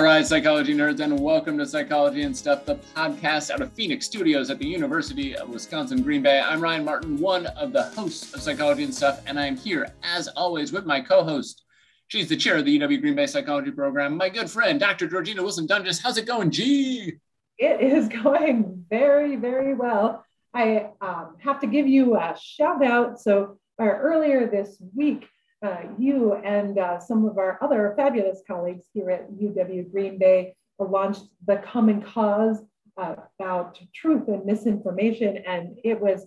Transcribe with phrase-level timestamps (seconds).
[0.00, 4.06] All right, psychology nerds, and welcome to Psychology and Stuff, the podcast out of Phoenix
[4.06, 6.40] Studios at the University of Wisconsin Green Bay.
[6.40, 10.26] I'm Ryan Martin, one of the hosts of Psychology and Stuff, and I'm here, as
[10.28, 11.64] always, with my co host.
[12.06, 15.06] She's the chair of the UW Green Bay Psychology Program, my good friend, Dr.
[15.06, 16.02] Georgina Wilson Doenges.
[16.02, 17.18] How's it going, G?
[17.58, 20.24] It is going very, very well.
[20.54, 23.20] I um, have to give you a shout out.
[23.20, 25.28] So, uh, earlier this week,
[25.62, 30.54] uh, you and uh, some of our other fabulous colleagues here at UW Green Bay
[30.78, 32.58] launched the Common CAHSS
[32.96, 36.26] uh, about truth and misinformation, and it was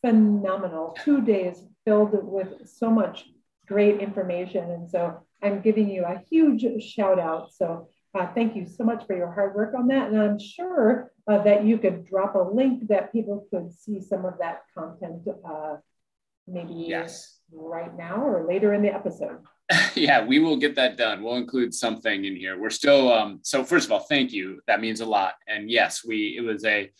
[0.00, 0.96] phenomenal.
[1.04, 3.26] Two days filled with so much
[3.66, 7.52] great information, and so I'm giving you a huge shout out.
[7.52, 7.88] So.
[8.12, 10.10] Uh, thank you so much for your hard work on that.
[10.10, 14.24] And I'm sure uh, that you could drop a link that people could see some
[14.24, 15.76] of that content uh,
[16.48, 19.38] maybe yes right now or later in the episode?
[19.94, 21.22] yeah, we will get that done.
[21.22, 22.58] We'll include something in here.
[22.58, 24.60] We're still um, so first of all, thank you.
[24.66, 25.34] That means a lot.
[25.46, 26.90] And yes, we it was a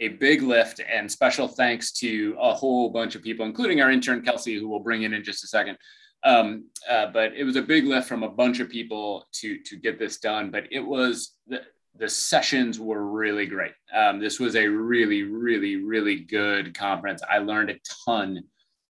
[0.00, 4.22] a big lift and special thanks to a whole bunch of people, including our intern
[4.22, 5.78] Kelsey, who we'll bring in in just a second.
[6.24, 9.76] Um, uh, but it was a big lift from a bunch of people to to
[9.76, 10.50] get this done.
[10.50, 11.60] But it was the
[11.96, 13.72] the sessions were really great.
[13.94, 17.22] Um, this was a really, really, really good conference.
[17.28, 18.42] I learned a ton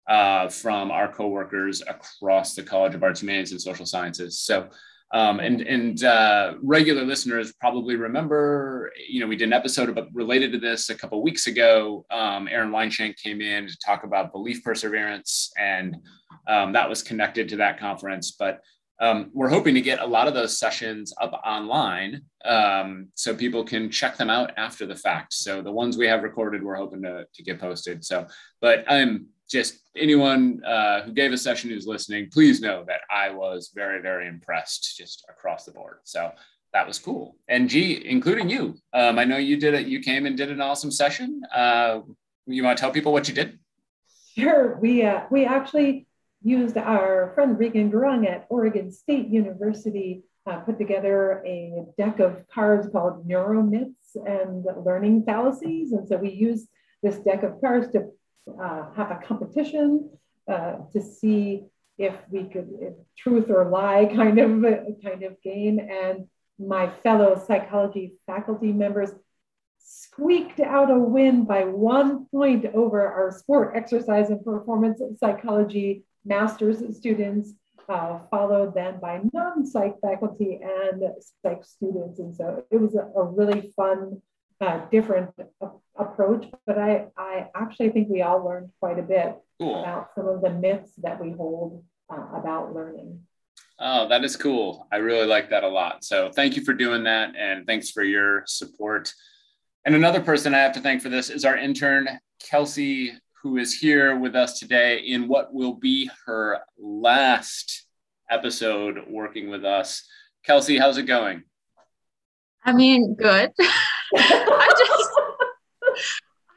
[0.09, 4.41] uh, from our coworkers across the College of Arts, Humanities, and Social Sciences.
[4.41, 4.69] So,
[5.15, 10.09] um, and and uh, regular listeners probably remember, you know, we did an episode about
[10.15, 12.07] related to this a couple weeks ago.
[12.11, 15.97] Um, Aaron Weinschenk came in to talk about belief perseverance, and
[16.49, 18.33] um, that was connected to that conference.
[18.33, 18.61] But
[19.03, 23.65] um, we're hoping to get a lot of those sessions up online um, so people
[23.65, 25.35] can check them out after the fact.
[25.35, 28.05] So the ones we have recorded, we're hoping to, to get posted.
[28.05, 28.29] So,
[28.61, 33.31] but I'm just anyone uh, who gave a session who's listening, please know that I
[33.31, 35.99] was very, very impressed just across the board.
[36.05, 36.33] So
[36.73, 37.37] that was cool.
[37.49, 39.87] And G, including you, um, I know you did it.
[39.87, 41.43] You came and did an awesome session.
[41.55, 42.01] Uh,
[42.47, 43.59] you want to tell people what you did?
[44.37, 44.79] Sure.
[44.81, 46.07] We uh, we actually
[46.43, 52.45] used our friend Regan Gurung at Oregon State University uh, put together a deck of
[52.49, 55.93] cards called Neuromyths and Learning Fallacies.
[55.93, 56.69] And so we used
[57.03, 58.11] this deck of cards to
[58.49, 60.11] uh, have a competition
[60.49, 61.65] uh, to see
[61.99, 64.51] if we could if truth or lie kind of
[65.05, 65.79] kind of game.
[65.79, 66.27] And
[66.59, 69.11] my fellow psychology faculty members
[69.79, 76.97] squeaked out a win by one point over our sport exercise and performance psychology master's
[76.97, 77.53] students
[77.89, 81.03] uh, followed then by non-psych faculty and
[81.43, 82.19] psych students.
[82.21, 84.23] And so it was a, a really fun
[84.63, 85.31] uh, different
[85.97, 89.81] approach, but I, I actually think we all learned quite a bit cool.
[89.81, 93.21] about some of the myths that we hold uh, about learning.
[93.81, 94.87] Oh, that is cool.
[94.93, 96.05] I really like that a lot.
[96.05, 97.35] So thank you for doing that.
[97.37, 99.13] And thanks for your support.
[99.85, 102.09] And another person I have to thank for this is our intern,
[102.39, 103.13] Kelsey,
[103.43, 107.87] who is here with us today in what will be her last
[108.31, 110.07] episode working with us.
[110.45, 111.43] Kelsey, how's it going?
[112.65, 113.51] I mean, good.
[114.17, 116.07] I just,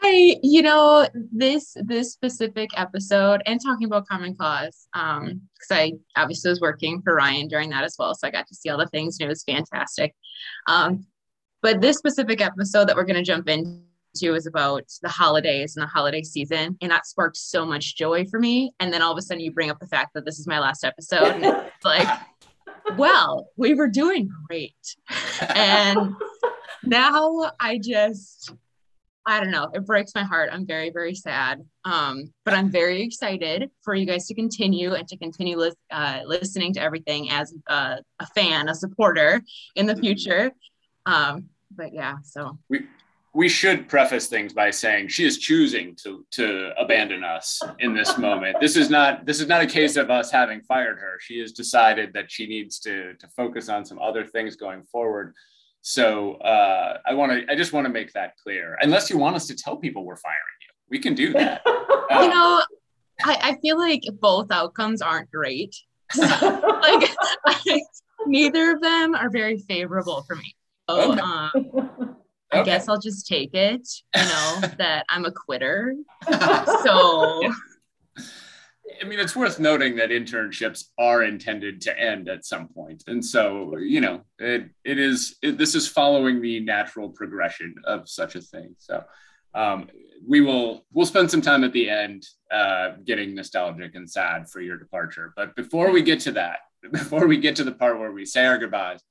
[0.02, 5.94] I, you know, this this specific episode and talking about Common CAHSS, um, because I
[6.16, 8.78] obviously was working for Ryan during that as well, so I got to see all
[8.78, 10.14] the things, and it was fantastic.
[10.68, 11.06] Um,
[11.62, 15.84] but this specific episode that we're going to jump into is about the holidays and
[15.84, 18.74] the holiday season, and that sparked so much joy for me.
[18.80, 20.60] And then all of a sudden, you bring up the fact that this is my
[20.60, 22.08] last episode, and it's like
[22.98, 24.76] well, we were doing great.
[25.42, 26.16] And
[26.86, 28.54] now I just,
[29.26, 30.50] I don't know, it breaks my heart.
[30.52, 31.66] I'm very, very sad.
[31.84, 36.22] Um, but I'm very excited for you guys to continue and to continue li- uh,
[36.26, 39.42] listening to everything as a, a, fan, a supporter
[39.76, 40.52] in the future.
[41.06, 42.86] Um, but yeah, so we
[43.36, 48.18] we should preface things by saying she is choosing to to abandon us in this
[48.18, 48.58] moment.
[48.62, 51.20] This is not this is not a case of us having fired her.
[51.20, 55.34] She has decided that she needs to to focus on some other things going forward.
[55.88, 58.76] So uh, I want to I just want to make that clear.
[58.82, 61.62] Unless you want us to tell people we're firing you, we can do that.
[61.68, 61.76] Um,
[62.24, 62.64] you know,
[63.24, 65.76] I, I feel like both outcomes aren't great.
[66.18, 67.12] like
[67.46, 67.82] I,
[68.26, 70.56] neither of them are very favorable for me.
[70.90, 71.22] So, okay.
[71.22, 72.16] um,
[72.52, 72.66] I okay.
[72.66, 75.94] guess I'll just take it, you know, that I'm a quitter.
[76.84, 77.54] so
[79.02, 83.24] I mean, it's worth noting that internships are intended to end at some point, and
[83.24, 88.36] so you know, it it is it, this is following the natural progression of such
[88.36, 88.76] a thing.
[88.78, 89.04] So,
[89.54, 89.90] um,
[90.28, 94.62] we will we'll spend some time at the end uh, getting nostalgic and sad for
[94.62, 95.34] your departure.
[95.36, 96.60] But before we get to that,
[96.92, 99.02] before we get to the part where we say our goodbyes,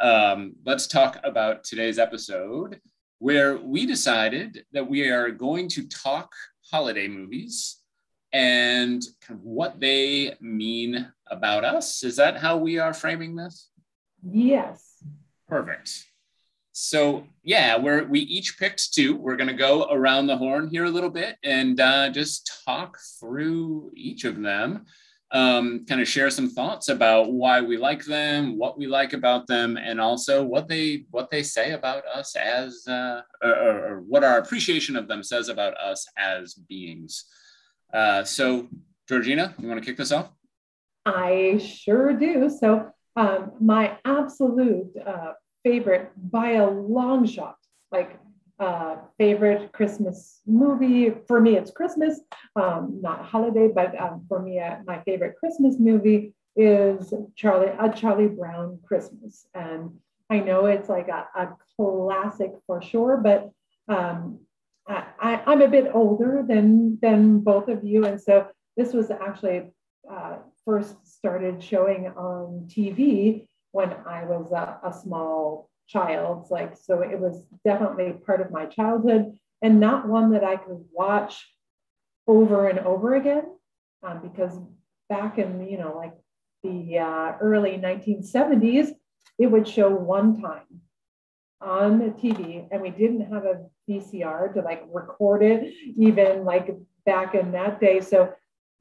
[0.00, 2.80] um, let's talk about today's episode,
[3.18, 6.32] where we decided that we are going to talk
[6.70, 7.81] holiday movies
[8.32, 12.02] and kind of what they mean about us.
[12.02, 13.68] Is that how we are framing this?
[14.22, 15.02] Yes.
[15.48, 16.06] Perfect.
[16.72, 19.16] So yeah, we're we each picked two.
[19.16, 23.92] We're gonna go around the horn here a little bit and uh, just talk through
[23.94, 24.86] each of them.
[25.30, 29.46] Um, kind of share some thoughts about why we like them, what we like about
[29.46, 34.24] them, and also what they what they say about us as uh, or, or, what
[34.24, 37.24] our appreciation of them says about us as beings.
[37.92, 38.68] Uh, so,
[39.08, 40.30] Georgina, you want to kick this off?
[41.04, 42.48] I sure do.
[42.48, 45.32] So, um, my absolute uh,
[45.64, 47.56] favorite by a long shot,
[47.90, 48.18] like
[48.58, 51.12] uh, favorite Christmas movie.
[51.26, 52.20] For me, it's Christmas,
[52.56, 57.92] um, not holiday, but um, for me, uh, my favorite Christmas movie is Charlie, a
[57.92, 59.46] Charlie Brown Christmas.
[59.54, 59.90] And
[60.30, 63.50] I know it's like a, a classic for sure, but
[63.88, 64.40] um,
[64.86, 69.70] I, am a bit older than than both of you, and so this was actually
[70.10, 76.46] uh, first started showing on TV when I was a, a small child.
[76.50, 80.84] Like so, it was definitely part of my childhood, and not one that I could
[80.92, 81.46] watch
[82.26, 83.44] over and over again,
[84.02, 84.58] um, because
[85.08, 86.14] back in you know like
[86.62, 88.90] the uh, early 1970s,
[89.38, 90.81] it would show one time
[91.62, 96.74] on the TV, and we didn't have a VCR to like record it, even like
[97.06, 98.00] back in that day.
[98.00, 98.32] So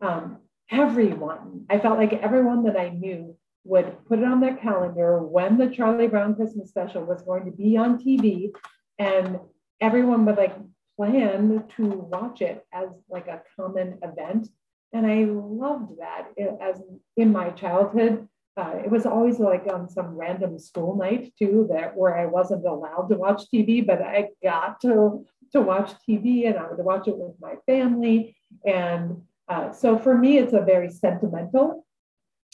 [0.01, 0.37] um,
[0.69, 5.57] everyone, I felt like everyone that I knew would put it on their calendar when
[5.57, 8.51] the Charlie Brown Christmas special was going to be on TV,
[8.97, 9.39] and
[9.79, 10.55] everyone would like
[10.97, 14.47] plan to watch it as like a common event.
[14.93, 16.27] And I loved that
[16.61, 16.81] as
[17.15, 18.27] in my childhood.
[18.57, 22.65] Uh, it was always like on some random school night too, that where I wasn't
[22.65, 27.07] allowed to watch TV, but I got to to watch TV, and I would watch
[27.07, 28.35] it with my family.
[28.65, 31.85] And uh, so for me, it's a very sentimental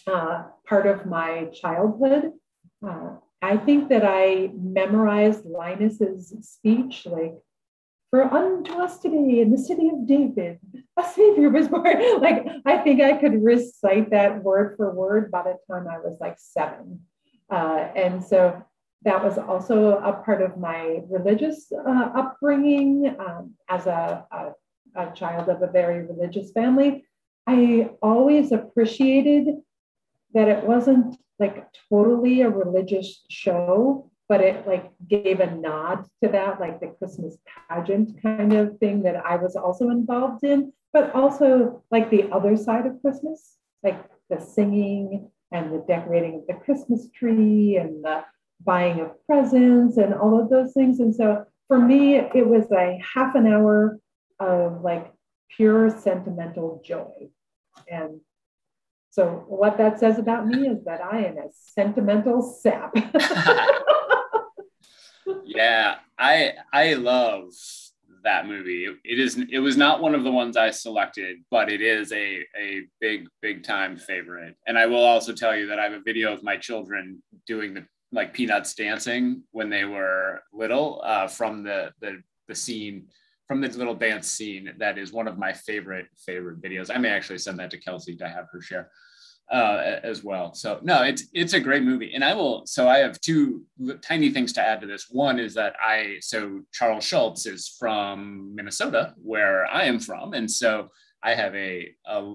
[0.07, 2.31] uh, part of my childhood.
[2.85, 7.35] Uh, I think that I memorized Linus's speech, like
[8.17, 10.57] for unto us today in the city of David,
[10.97, 11.85] a savior was born.
[12.19, 16.17] Like, I think I could recite that word for word by the time I was
[16.19, 17.01] like seven.
[17.51, 18.59] Uh, and so
[19.03, 24.53] that was also a part of my religious uh, upbringing um, as a, a,
[24.95, 27.05] a child of a very religious family.
[27.45, 29.57] I always appreciated
[30.33, 36.29] that it wasn't like totally a religious show, but it like gave a nod to
[36.29, 37.37] that, like the Christmas
[37.69, 42.57] pageant kind of thing that I was also involved in, but also like the other
[42.57, 48.25] side of Christmas, like the singing and the decorating of the Christmas tree and the
[48.63, 50.99] buying of presents and all of those things.
[50.99, 53.99] And so for me, it was a half an hour
[54.39, 55.13] of like
[55.55, 57.29] pure sentimental joy.
[57.89, 58.19] And
[59.09, 62.95] so what that says about me is that I am a sentimental sap.
[65.43, 67.51] yeah, I I love
[68.23, 68.87] that movie.
[69.03, 72.39] It is it was not one of the ones I selected, but it is a
[72.59, 74.55] a big big time favorite.
[74.67, 77.73] And I will also tell you that I have a video of my children doing
[77.73, 83.07] the like peanuts dancing when they were little uh, from the the the scene
[83.47, 86.93] from the little dance scene that is one of my favorite favorite videos.
[86.93, 88.89] I may actually send that to Kelsey to have her share
[89.51, 90.53] uh, as well.
[90.53, 92.65] So no, it's it's a great movie, and I will.
[92.65, 93.63] So I have two
[94.01, 95.07] tiny things to add to this.
[95.09, 100.49] One is that I so Charles Schulz is from Minnesota, where I am from, and
[100.49, 100.89] so
[101.23, 102.33] I have a, a,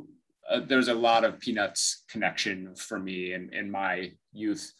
[0.51, 4.73] a there's a lot of Peanuts connection for me in in my youth.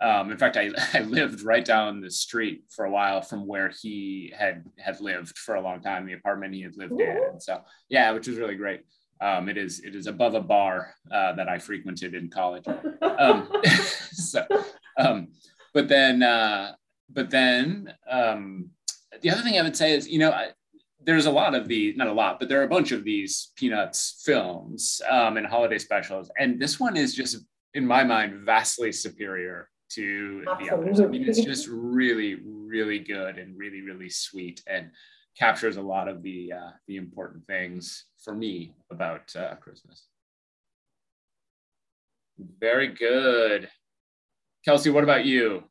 [0.00, 3.70] Um, in fact, I, I lived right down the street for a while from where
[3.82, 7.20] he had had lived for a long time, the apartment he had lived in.
[7.30, 8.82] And so, yeah, which was really great.
[9.20, 12.64] Um, it is it is above a bar uh, that I frequented in college.
[13.18, 13.52] Um,
[14.12, 14.46] so,
[14.98, 15.28] um,
[15.74, 16.72] but then uh,
[17.10, 18.70] but then um,
[19.20, 20.48] the other thing I would say is you know I,
[21.02, 23.52] there's a lot of the not a lot but there are a bunch of these
[23.56, 28.90] Peanuts films um, and holiday specials, and this one is just in my mind vastly
[28.90, 30.68] superior to Absolutely.
[30.68, 31.00] the others.
[31.00, 34.90] I mean, it's just really really good and really really sweet and
[35.36, 40.06] captures a lot of the uh, the important things for me about uh, Christmas.
[42.58, 43.68] Very good.
[44.64, 45.64] Kelsey, what about you?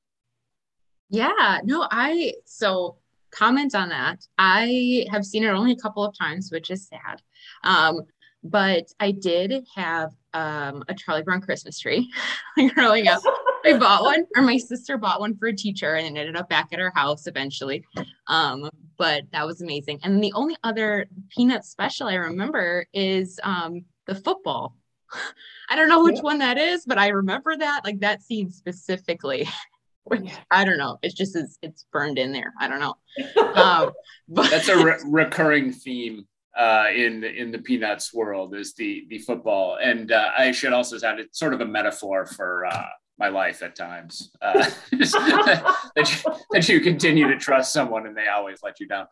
[1.09, 2.97] Yeah, no, I so
[3.31, 4.25] comment on that.
[4.37, 7.21] I have seen it only a couple of times, which is sad.
[7.63, 8.01] Um,
[8.43, 12.11] but I did have um, a Charlie Brown Christmas tree
[12.73, 13.21] growing up.
[13.65, 16.49] I bought one, or my sister bought one for a teacher, and it ended up
[16.49, 17.85] back at our house eventually.
[18.27, 19.99] Um, but that was amazing.
[20.03, 24.75] And the only other peanut special I remember is um, the football.
[25.69, 26.21] I don't know which yeah.
[26.21, 29.47] one that is, but I remember that like that scene specifically.
[30.05, 30.97] Which I don't know.
[31.03, 32.51] It's just it's, it's burned in there.
[32.59, 32.95] I don't know.
[33.55, 33.91] Um,
[34.27, 36.25] but that's a re- recurring theme
[36.57, 40.97] uh, in in the Peanuts world is the the football, and uh, I should also
[41.05, 42.87] add it's sort of a metaphor for uh,
[43.19, 44.31] my life at times.
[44.41, 44.53] Uh,
[44.91, 49.07] that, you, that you continue to trust someone and they always let you down.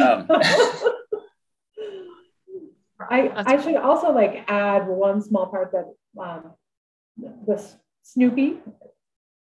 [0.00, 0.26] Um,
[3.10, 6.52] I, I should also like add one small part that um,
[7.16, 7.64] the
[8.02, 8.58] Snoopy,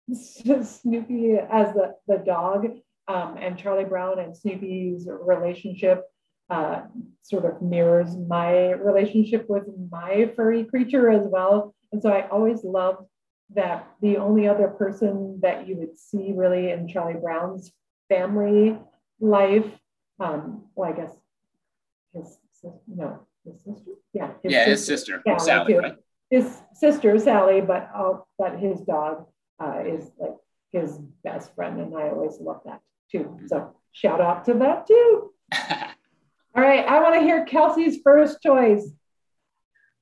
[0.13, 2.67] Snoopy as the, the dog
[3.09, 6.05] um, and Charlie Brown and Snoopy's relationship
[6.49, 6.83] uh,
[7.23, 11.75] sort of mirrors my relationship with my furry creature as well.
[11.93, 13.07] And so I always loved
[13.55, 17.73] that the only other person that you would see really in Charlie Brown's
[18.09, 18.79] family
[19.21, 19.67] life,
[20.21, 21.13] um, well, I guess
[22.13, 23.91] his, sister no, his sister?
[24.13, 24.33] Yeah.
[24.43, 25.97] His yeah, sister, his sister, Sally, Sally right?
[26.31, 29.27] His sister, Sally, but uh, but his dog
[29.63, 30.35] uh, is like
[30.73, 33.39] his best friend, and I always love that too.
[33.47, 35.33] So shout out to that too.
[36.57, 38.91] All right, I want to hear Kelsey's first choice.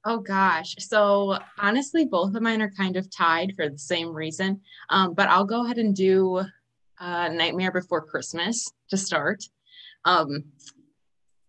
[0.06, 0.74] Oh gosh.
[0.78, 4.60] So honestly, both of mine are kind of tied for the same reason.
[4.90, 6.42] Um, but I'll go ahead and do
[7.00, 9.44] uh, Nightmare Before Christmas to start.
[10.04, 10.44] Um,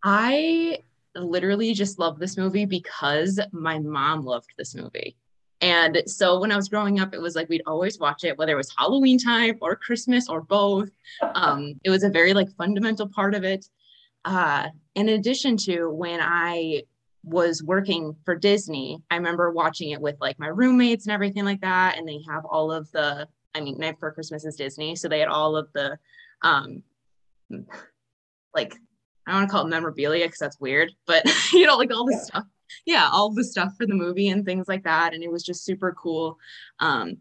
[0.03, 0.79] I
[1.15, 5.17] literally just love this movie because my mom loved this movie.
[5.61, 8.53] And so when I was growing up, it was like we'd always watch it, whether
[8.53, 10.89] it was Halloween time or Christmas or both.
[11.21, 13.65] Um, it was a very like fundamental part of it.
[14.23, 16.83] Uh, in addition to when I
[17.25, 21.61] was working for Disney, I remember watching it with like my roommates and everything like
[21.61, 21.97] that.
[21.97, 24.95] And they have all of the, I mean, Night for Christmas is Disney.
[24.95, 25.97] So they had all of the,
[26.43, 26.83] um,
[28.53, 28.75] like,
[29.27, 32.05] I don't want to call it memorabilia because that's weird, but you know, like all
[32.05, 32.21] the yeah.
[32.21, 32.43] stuff.
[32.85, 35.13] Yeah, all the stuff for the movie and things like that.
[35.13, 36.37] And it was just super cool.
[36.79, 37.17] Um,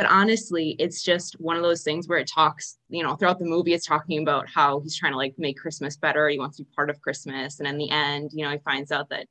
[0.00, 3.44] but honestly it's just one of those things where it talks you know throughout the
[3.44, 6.64] movie it's talking about how he's trying to like make christmas better he wants to
[6.64, 9.26] be part of christmas and in the end you know he finds out that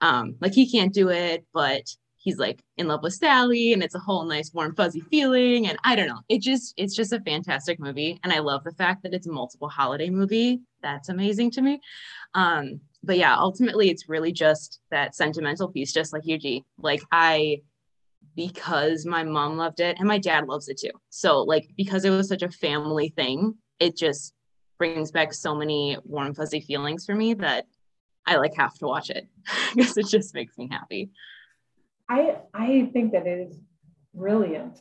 [0.00, 1.82] um, like he can't do it, but
[2.16, 5.78] he's like in love with Sally and it's a whole nice warm fuzzy feeling and
[5.84, 6.20] I don't know.
[6.28, 9.32] It just it's just a fantastic movie and I love the fact that it's a
[9.32, 10.60] multiple holiday movie.
[10.82, 11.80] That's amazing to me.
[12.34, 16.64] Um but yeah, ultimately it's really just that sentimental piece just like Yuji.
[16.78, 17.62] Like I
[18.36, 20.90] because my mom loved it and my dad loves it too.
[21.08, 24.34] So like because it was such a family thing, it just
[24.78, 27.66] brings back so many warm fuzzy feelings for me that
[28.26, 29.28] I like have to watch it
[29.74, 31.10] because it just makes me happy.
[32.08, 33.60] I I think that it is
[34.14, 34.80] brilliant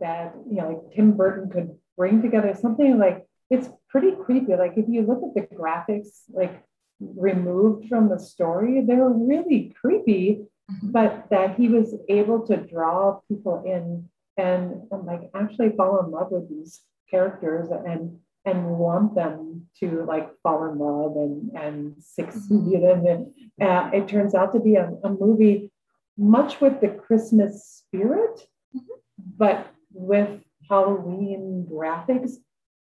[0.00, 4.56] that you know like Tim Burton could bring together something like it's pretty creepy.
[4.56, 6.62] Like if you look at the graphics, like
[7.00, 10.44] removed from the story, they're really creepy.
[10.72, 10.90] Mm-hmm.
[10.90, 16.10] But that he was able to draw people in and, and like actually fall in
[16.10, 21.94] love with these characters and and want them to like fall in love and and
[22.02, 23.26] succeed and
[23.60, 25.70] uh, it turns out to be a, a, movie
[26.18, 28.40] much with the christmas spirit
[28.74, 29.00] mm-hmm.
[29.36, 32.32] but with halloween graphics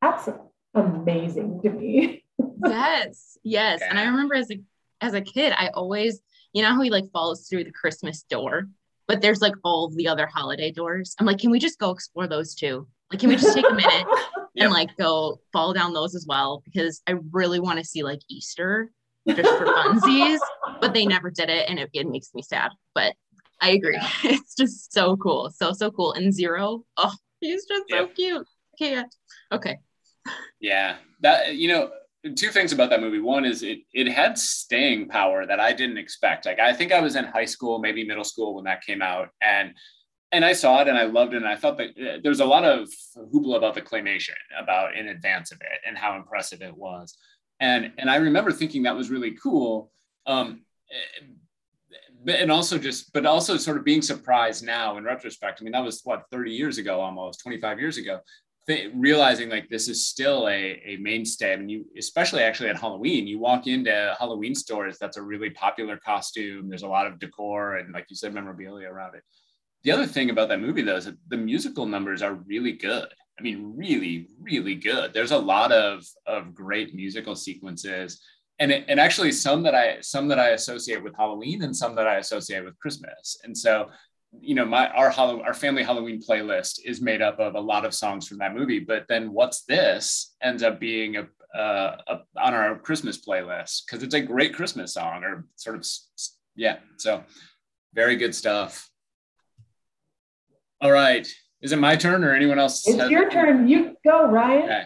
[0.01, 0.29] that's
[0.75, 2.23] amazing to me
[2.65, 4.59] yes yes and i remember as a
[5.01, 6.21] as a kid i always
[6.53, 8.67] you know how he like falls through the christmas door
[9.08, 12.27] but there's like all the other holiday doors i'm like can we just go explore
[12.27, 14.08] those too like can we just take a minute
[14.53, 14.65] yep.
[14.65, 18.20] and like go fall down those as well because I really want to see like
[18.29, 18.91] Easter
[19.27, 20.39] just for funsies,
[20.79, 22.72] but they never did it and it, it makes me sad.
[22.96, 23.13] But
[23.60, 24.00] I agree.
[24.24, 25.51] It's just so cool.
[25.51, 26.13] So, so cool.
[26.13, 28.48] And Zero, oh, he's just so cute.
[28.79, 29.13] Can't.
[29.51, 29.79] Okay.
[30.60, 30.98] Yeah.
[31.22, 31.91] That, you know,
[32.35, 33.19] two things about that movie.
[33.19, 36.45] One is it it had staying power that I didn't expect.
[36.45, 39.29] Like I think I was in high school, maybe middle school when that came out,
[39.41, 39.73] and
[40.31, 41.37] and I saw it and I loved it.
[41.37, 44.95] And I thought that uh, there was a lot of hoopla about the claymation about
[44.95, 47.17] in advance of it and how impressive it was.
[47.59, 49.91] And, and I remember thinking that was really cool.
[50.25, 51.27] Um, eh,
[52.27, 55.59] and also just, but also sort of being surprised now in retrospect.
[55.59, 58.19] I mean, that was what, 30 years ago, almost 25 years ago,
[58.67, 61.53] th- realizing like this is still a, a mainstay.
[61.53, 65.49] I mean, you, especially actually at Halloween, you walk into Halloween stores, that's a really
[65.49, 66.69] popular costume.
[66.69, 69.23] There's a lot of decor and like you said, memorabilia around it
[69.83, 73.07] the other thing about that movie, though, is that the musical numbers are really good.
[73.39, 75.13] I mean, really, really good.
[75.13, 78.21] There's a lot of of great musical sequences,
[78.59, 81.95] and it, and actually some that I some that I associate with Halloween and some
[81.95, 83.37] that I associate with Christmas.
[83.43, 83.89] And so,
[84.39, 87.85] you know, my our Halloween, our family Halloween playlist is made up of a lot
[87.85, 88.79] of songs from that movie.
[88.79, 94.03] But then, what's this ends up being a, uh, a on our Christmas playlist because
[94.03, 95.85] it's a great Christmas song, or sort of,
[96.55, 96.77] yeah.
[96.97, 97.23] So,
[97.93, 98.89] very good stuff.
[100.79, 101.27] All right,
[101.61, 102.88] is it my turn or anyone else?
[102.88, 103.67] It's your turn.
[103.67, 104.63] You go, Ryan.
[104.63, 104.83] Okay.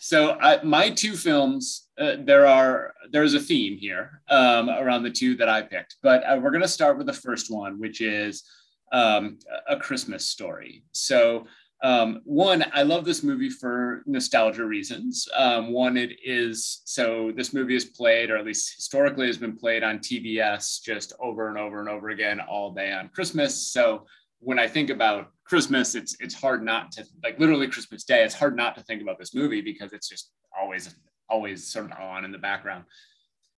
[0.00, 5.10] So I, my two films, uh, there are there's a theme here um, around the
[5.10, 8.00] two that I picked, but uh, we're going to start with the first one, which
[8.00, 8.44] is
[8.92, 10.84] um, a Christmas story.
[10.92, 11.46] So
[11.82, 15.28] um, one, I love this movie for nostalgia reasons.
[15.36, 19.56] Um, one, it is so this movie is played, or at least historically has been
[19.56, 23.70] played on TBS just over and over and over again all day on Christmas.
[23.70, 24.06] So
[24.40, 28.24] when I think about Christmas, it's it's hard not to like literally Christmas Day.
[28.24, 30.94] It's hard not to think about this movie because it's just always
[31.28, 32.84] always sort of on in the background.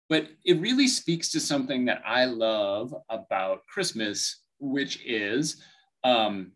[0.08, 5.62] But it really speaks to something that I love about Christmas, which is
[6.04, 6.52] um,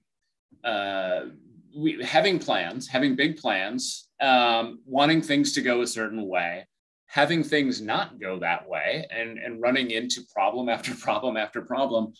[0.64, 1.22] uh,
[1.76, 6.66] we, having plans, having big plans, um, wanting things to go a certain way,
[7.06, 12.12] having things not go that way, and, and running into problem after problem after problem,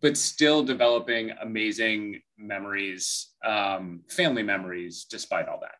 [0.00, 5.74] but still developing amazing memories, um, family memories, despite all that.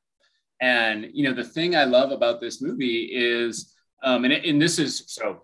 [0.60, 4.78] And you know, the thing I love about this movie is, um, and, and this
[4.78, 5.42] is so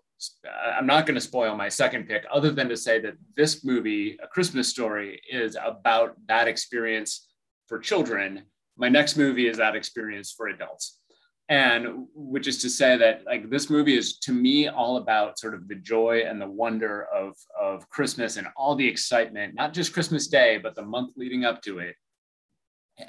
[0.76, 4.18] I'm not going to spoil my second pick, other than to say that this movie,
[4.22, 7.28] A Christmas Story, is about that experience
[7.66, 8.44] for children.
[8.76, 11.00] My next movie is that experience for adults.
[11.48, 15.54] And which is to say that like this movie is to me all about sort
[15.54, 19.92] of the joy and the wonder of, of Christmas and all the excitement, not just
[19.92, 21.96] Christmas Day, but the month leading up to it.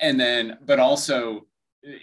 [0.02, 1.48] And then, but also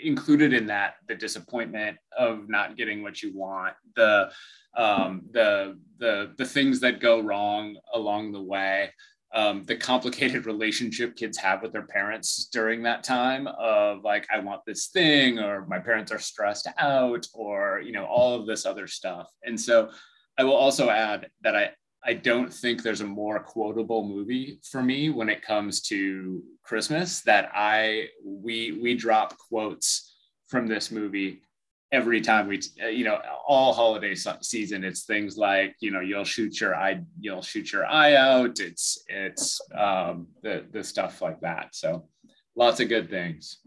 [0.02, 4.30] included in that the disappointment of not getting what you want, the
[4.76, 8.90] um, the the the things that go wrong along the way,
[9.34, 14.38] um, the complicated relationship kids have with their parents during that time of like I
[14.38, 18.66] want this thing or my parents are stressed out or you know all of this
[18.66, 19.28] other stuff.
[19.44, 19.90] And so
[20.38, 21.72] I will also add that I
[22.04, 27.20] I don't think there's a more quotable movie for me when it comes to Christmas
[27.22, 30.14] that I we we drop quotes
[30.48, 31.42] from this movie
[31.92, 32.60] every time we
[32.90, 37.42] you know all holiday season it's things like you know you'll shoot your eye you'll
[37.42, 42.08] shoot your eye out it's it's um the the stuff like that so
[42.56, 43.58] lots of good things.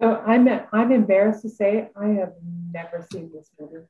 [0.00, 2.32] So i'm i'm embarrassed to say i have
[2.72, 3.84] never seen this movie.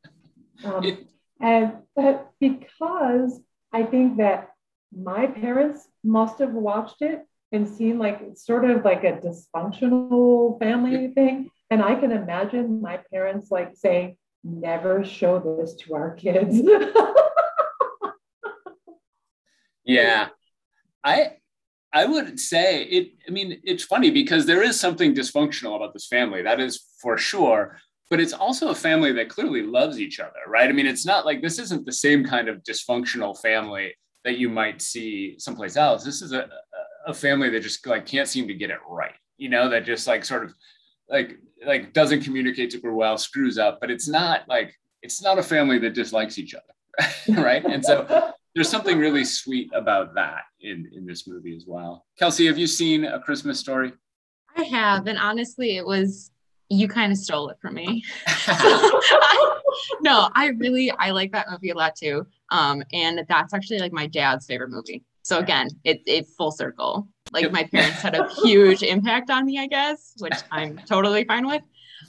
[0.64, 1.06] Um, it,
[1.40, 3.40] and but because
[3.72, 4.50] I think that
[4.96, 11.08] my parents must have watched it and seen like sort of like a dysfunctional family
[11.08, 11.50] thing.
[11.70, 16.60] And I can imagine my parents like saying, never show this to our kids.
[19.84, 20.28] yeah.
[21.04, 21.36] I
[21.92, 26.06] I would say it, I mean, it's funny because there is something dysfunctional about this
[26.06, 26.42] family.
[26.42, 27.78] That is for sure
[28.10, 30.68] but it's also a family that clearly loves each other, right?
[30.68, 33.94] I mean, it's not like this isn't the same kind of dysfunctional family
[34.24, 36.04] that you might see someplace else.
[36.04, 36.48] This is a,
[37.06, 40.06] a family that just like can't seem to get it right, you know, that just
[40.06, 40.54] like sort of
[41.08, 45.42] like like doesn't communicate super well, screws up, but it's not like it's not a
[45.42, 47.64] family that dislikes each other, right?
[47.64, 52.06] And so there's something really sweet about that in in this movie as well.
[52.18, 53.92] Kelsey, have you seen A Christmas Story?
[54.56, 56.32] I have, and honestly, it was
[56.70, 58.04] you kind of stole it from me.
[58.26, 59.60] I,
[60.00, 62.26] no, I really I like that movie a lot too.
[62.50, 65.04] Um, and that's actually like my dad's favorite movie.
[65.22, 67.08] So again, it's it full circle.
[67.32, 71.46] Like my parents had a huge impact on me, I guess, which I'm totally fine
[71.46, 71.62] with.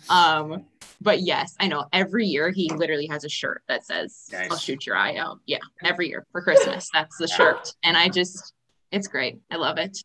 [0.09, 0.65] Um,
[1.01, 4.51] but yes, I know every year he literally has a shirt that says nice.
[4.51, 5.39] I'll shoot your eye out.
[5.45, 6.89] Yeah, every year for Christmas.
[6.93, 7.73] That's the shirt.
[7.83, 8.53] And I just
[8.91, 9.39] it's great.
[9.51, 9.97] I love it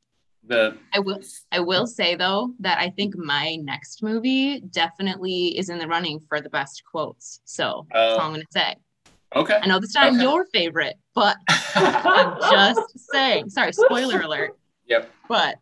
[0.47, 1.21] the I will
[1.53, 6.21] I will say though that I think my next movie definitely is in the running
[6.29, 7.41] for the best quotes.
[7.45, 8.77] So uh, that's all I'm gonna say.
[9.35, 9.59] Okay.
[9.61, 10.23] I know this not okay.
[10.23, 13.51] your favorite, but I'm just saying.
[13.51, 14.57] Sorry, spoiler alert.
[14.87, 15.11] Yep.
[15.29, 15.59] But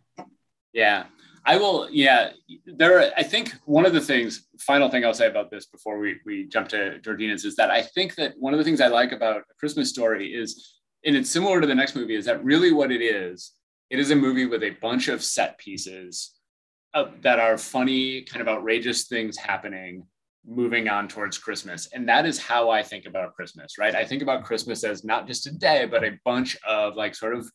[0.73, 1.05] yeah.
[1.45, 2.31] I will, yeah.
[2.67, 5.99] There, are, I think one of the things, final thing I'll say about this before
[5.99, 8.87] we, we jump to Georgina's is that I think that one of the things I
[8.87, 12.45] like about A Christmas Story is, and it's similar to the next movie, is that
[12.45, 13.53] really what it is
[13.93, 16.31] it is a movie with a bunch of set pieces
[17.21, 20.07] that are funny, kind of outrageous things happening
[20.47, 21.89] moving on towards Christmas.
[21.93, 23.95] And that is how I think about Christmas, right?
[23.95, 27.35] I think about Christmas as not just a day, but a bunch of like sort
[27.35, 27.47] of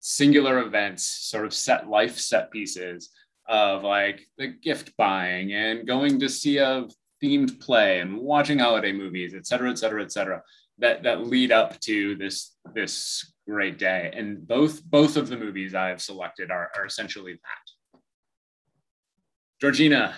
[0.00, 3.10] singular events, sort of set life set pieces
[3.46, 6.86] of like the gift buying and going to see a
[7.22, 10.42] themed play and watching holiday movies, et cetera, et cetera, et cetera,
[10.78, 14.12] that, that lead up to this, this great day.
[14.14, 18.00] And both both of the movies I have selected are, are essentially that.
[19.60, 20.14] Georgina.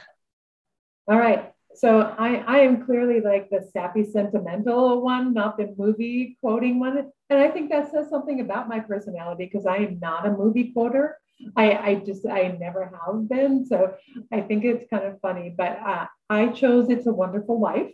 [1.07, 1.53] All right.
[1.75, 7.11] So I, I am clearly like the sappy sentimental one, not the movie quoting one.
[7.31, 10.73] And I think that says something about my personality because I am not a movie
[10.73, 11.19] quoter.
[11.57, 13.67] I, I just, I never have been.
[13.67, 13.95] So
[14.33, 17.91] I think it's kind of funny, but uh, I chose It's a Wonderful Life.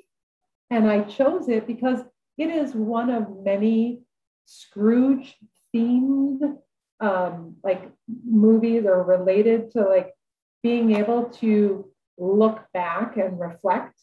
[0.68, 2.00] And I chose it because
[2.38, 4.02] it is one of many
[4.50, 5.36] Scrooge
[5.72, 6.58] themed
[6.98, 7.88] um, like
[8.28, 10.12] movies or related to like
[10.60, 13.94] being able to look back and reflect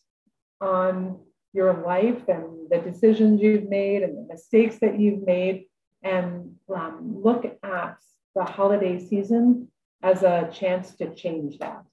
[0.61, 1.19] on
[1.51, 5.65] your life and the decisions you've made and the mistakes that you've made
[6.01, 7.97] and um, look at
[8.33, 9.67] the holiday season
[10.01, 11.83] as a chance to change that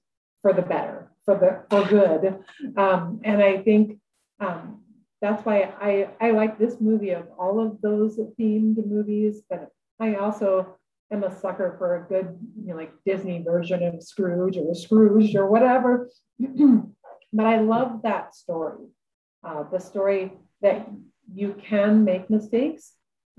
[0.42, 2.38] for the better for the for good.
[2.76, 3.98] Um, and i think
[4.38, 4.83] um,
[5.20, 9.68] that's why I, I like this movie of all of those themed movies but
[10.00, 10.76] i also
[11.14, 15.34] am a sucker for a good, you know, like Disney version of Scrooge or Scrooge
[15.34, 16.10] or whatever.
[17.32, 18.86] but I love that story,
[19.42, 20.88] uh, the story that
[21.32, 22.92] you can make mistakes,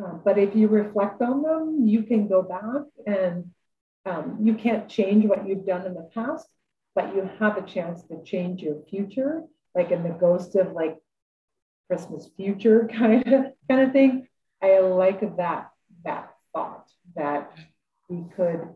[0.03, 3.51] uh, but if you reflect on them, you can go back and
[4.05, 6.47] um, you can't change what you've done in the past,
[6.93, 10.97] but you have a chance to change your future, like in the ghost of like
[11.87, 14.27] Christmas future kind of kind of thing.
[14.61, 15.69] I like that
[16.03, 17.51] that thought that
[18.09, 18.67] we could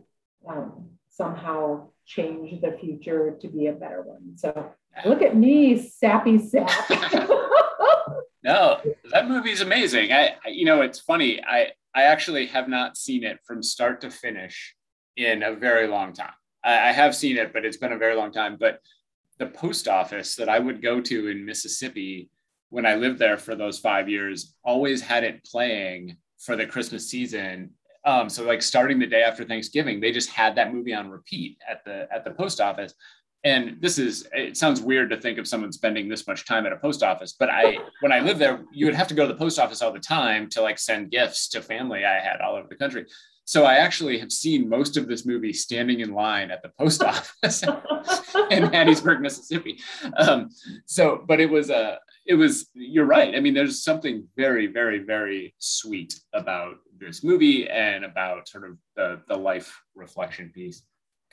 [0.47, 4.35] um, somehow change the future to be a better one.
[4.37, 4.73] So
[5.05, 6.89] look at me, sappy sap.
[8.43, 8.79] no,
[9.11, 10.11] that movie is amazing.
[10.11, 11.41] I, I, you know, it's funny.
[11.43, 14.75] I, I actually have not seen it from start to finish
[15.17, 16.33] in a very long time.
[16.63, 18.57] I, I have seen it, but it's been a very long time.
[18.59, 18.79] But
[19.37, 22.29] the post office that I would go to in Mississippi
[22.69, 27.09] when I lived there for those five years always had it playing for the Christmas
[27.09, 27.71] season
[28.05, 31.57] um, so like starting the day after Thanksgiving, they just had that movie on repeat
[31.69, 32.93] at the at the post office.
[33.43, 36.73] And this is it sounds weird to think of someone spending this much time at
[36.73, 39.33] a post office, but I when I lived there, you would have to go to
[39.33, 42.55] the post office all the time to like send gifts to family I had all
[42.55, 43.05] over the country.
[43.45, 47.03] So I actually have seen most of this movie standing in line at the post
[47.03, 49.79] office in Hattiesburg, Mississippi.
[50.17, 50.49] Um,
[50.85, 51.97] so, but it was a,
[52.29, 52.69] it was.
[52.75, 53.35] You're right.
[53.35, 58.77] I mean, there's something very, very, very sweet about this movie and about sort of
[58.95, 60.83] the the life reflection piece.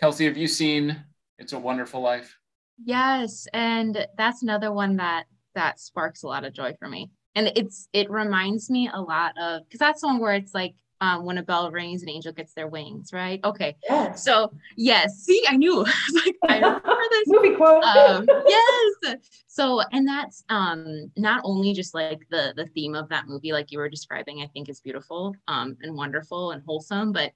[0.01, 0.97] Kelsey, have you seen
[1.39, 2.35] It's a Wonderful Life?
[2.83, 7.11] Yes, and that's another one that that sparks a lot of joy for me.
[7.35, 11.25] And it's it reminds me a lot of because that's one where it's like um,
[11.25, 13.41] when a bell rings, an angel gets their wings, right?
[13.45, 13.77] Okay.
[13.89, 14.25] Yes.
[14.25, 15.79] So yes, see, I knew.
[16.13, 17.85] like, I remember this movie quote.
[17.85, 19.17] Um, yes.
[19.47, 23.73] So, and that's um, not only just like the the theme of that movie, like
[23.73, 27.13] you were describing, I think is beautiful um, and wonderful and wholesome.
[27.13, 27.33] But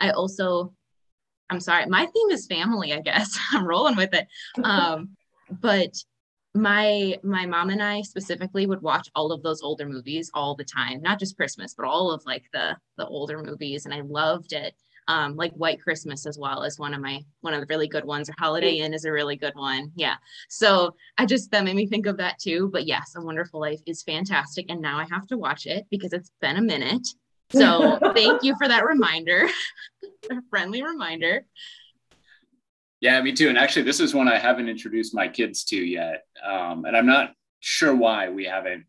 [0.00, 0.72] I also,
[1.50, 2.92] I'm sorry, my theme is family.
[2.94, 4.26] I guess I'm rolling with it.
[4.62, 5.10] Um,
[5.50, 5.94] but
[6.54, 10.64] my my mom and I specifically would watch all of those older movies all the
[10.64, 14.52] time, not just Christmas, but all of like the the older movies, and I loved
[14.52, 14.74] it.
[15.06, 18.06] Um, like White Christmas as well as one of my one of the really good
[18.06, 19.90] ones, or Holiday Inn is a really good one.
[19.96, 20.14] Yeah,
[20.48, 22.70] so I just that made me think of that too.
[22.72, 26.12] But yes, A Wonderful Life is fantastic, and now I have to watch it because
[26.12, 27.06] it's been a minute.
[27.50, 29.48] So thank you for that reminder,
[30.30, 31.44] a friendly reminder.
[33.04, 33.50] Yeah, me too.
[33.50, 37.04] And actually, this is one I haven't introduced my kids to yet, um, and I'm
[37.04, 38.86] not sure why we haven't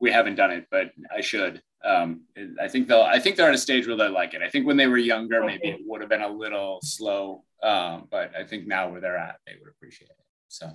[0.00, 1.62] we haven't done it, but I should.
[1.84, 2.22] Um,
[2.60, 3.02] I think they'll.
[3.02, 4.42] I think they're at a stage where they like it.
[4.42, 8.08] I think when they were younger, maybe it would have been a little slow, um,
[8.10, 10.24] but I think now where they're at, they would appreciate it.
[10.48, 10.68] So,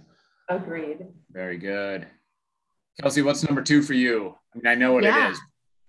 [0.48, 1.06] agreed.
[1.32, 2.08] Very good,
[3.02, 3.24] Kelsey.
[3.24, 4.38] What's number two for you?
[4.56, 5.28] I mean, I know what yeah.
[5.28, 5.40] it is.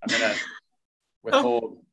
[0.03, 0.35] I'm gonna
[1.23, 1.85] withhold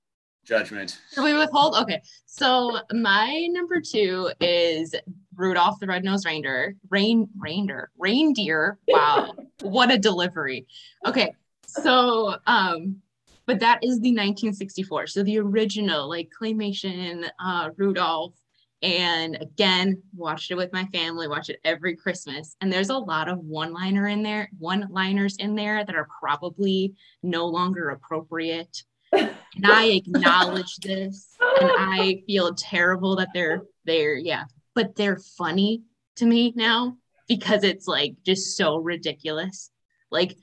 [0.50, 1.00] judgment.
[1.14, 1.76] Should we withhold?
[1.76, 2.02] Okay.
[2.26, 4.96] So my number two is
[5.36, 6.76] Rudolph the Red-Nosed Reindeer.
[6.90, 7.92] Rain reindeer.
[7.98, 8.80] Reindeer.
[8.88, 9.36] Wow.
[9.62, 10.68] what a delivery.
[11.06, 11.34] Okay.
[11.68, 12.98] So um
[13.46, 15.08] but that is the 1964.
[15.08, 18.34] So the original like claymation uh Rudolph
[18.82, 23.28] and again watched it with my family watch it every christmas and there's a lot
[23.28, 28.84] of one liner in there one liners in there that are probably no longer appropriate
[29.12, 34.16] and I acknowledge this and I feel terrible that they're there.
[34.18, 34.46] Yeah.
[34.76, 35.84] But they're funny
[36.18, 39.72] to me now because it's like just so ridiculous.
[40.12, 40.36] Like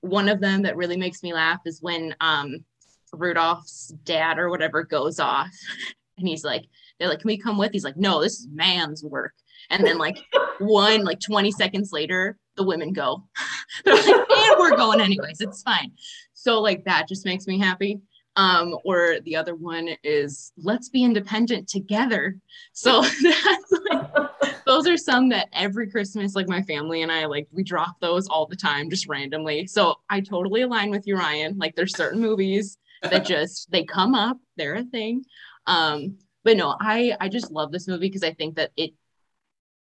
[0.00, 2.64] one of them that really makes me laugh is when um
[3.12, 5.50] Rudolph's dad or whatever goes off
[6.18, 6.64] and he's like,
[6.98, 7.72] they're like, can we come with?
[7.72, 9.34] He's like, no, this is man's work.
[9.70, 10.18] And then like
[10.58, 13.24] one, like 20 seconds later, the women go.
[13.84, 15.40] they're like, and we're going anyways.
[15.40, 15.92] It's fine.
[16.32, 18.00] So like that just makes me happy.
[18.36, 22.36] Um, or the other one is let's be independent together.
[22.72, 27.46] So that's like, those are some that every Christmas, like my family and I, like
[27.52, 29.66] we drop those all the time, just randomly.
[29.66, 31.58] So I totally align with you, Ryan.
[31.58, 35.24] Like there's certain movies that just they come up, they're a thing.
[35.66, 38.92] Um, but no, I I just love this movie because I think that it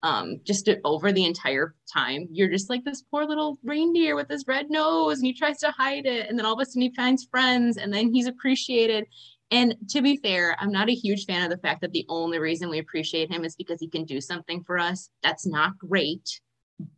[0.06, 2.28] um just over the entire time.
[2.30, 5.70] You're just like this poor little reindeer with his red nose and he tries to
[5.72, 9.06] hide it and then all of a sudden he finds friends and then he's appreciated.
[9.50, 12.38] And to be fair i'm not a huge fan of the fact that the only
[12.38, 15.10] reason we appreciate him is because he can do something for us.
[15.22, 16.40] That's not great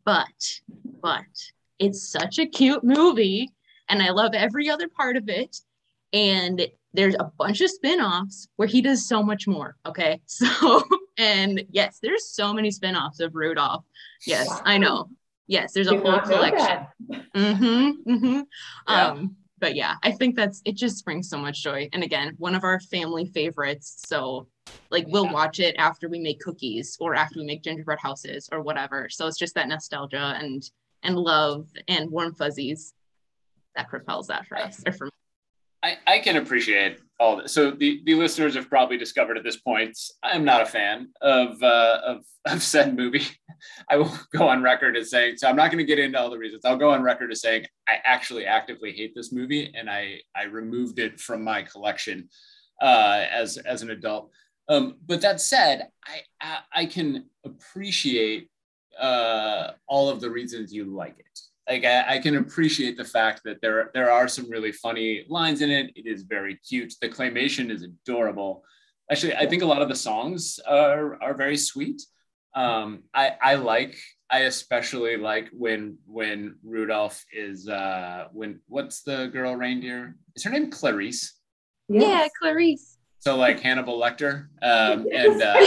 [0.04, 0.60] but
[1.00, 1.34] but
[1.78, 3.48] it's such a cute movie
[3.88, 5.56] and i love every other part of it.
[6.12, 10.20] And there's a bunch of spin-offs where he does so much more okay?
[10.26, 10.82] So
[11.18, 13.84] and yes there's so many spin-offs of rudolph.
[14.26, 14.62] Yes wow.
[14.64, 15.08] i know.
[15.46, 16.86] Yes there's a Did whole collection.
[17.34, 18.40] mm-hmm, mm-hmm.
[18.88, 19.06] Yeah.
[19.06, 21.88] um but yeah i think that's it just brings so much joy.
[21.92, 24.46] And again one of our family favorites so
[24.90, 28.60] like we'll watch it after we make cookies or after we make gingerbread houses or
[28.62, 29.08] whatever.
[29.08, 30.62] So it's just that nostalgia and
[31.02, 32.92] and love and warm fuzzies
[33.76, 35.10] that propels that for us or for me
[35.88, 37.52] I, I can appreciate all this.
[37.52, 41.62] So the, the listeners have probably discovered at this point, I'm not a fan of,
[41.62, 43.26] uh, of, of said movie.
[43.90, 46.30] I will go on record as saying, so I'm not going to get into all
[46.30, 46.64] the reasons.
[46.64, 50.44] I'll go on record as saying, I actually actively hate this movie and I, I
[50.44, 52.28] removed it from my collection
[52.80, 54.30] uh, as, as an adult.
[54.68, 58.50] Um, but that said, I, I, I can appreciate
[59.00, 63.42] uh, all of the reasons you like it like I, I, can appreciate the fact
[63.44, 65.92] that there there are some really funny lines in it.
[65.94, 66.94] It is very cute.
[67.00, 68.64] The claymation is adorable.
[69.10, 72.02] Actually, I think a lot of the songs are are very sweet.
[72.54, 73.98] Um, I I like
[74.30, 80.16] I especially like when when Rudolph is uh when what's the girl reindeer?
[80.36, 81.38] Is her name Clarice?
[81.88, 82.02] Yes.
[82.02, 82.98] Yeah, Clarice.
[83.20, 85.66] So like Hannibal Lecter, um, and uh,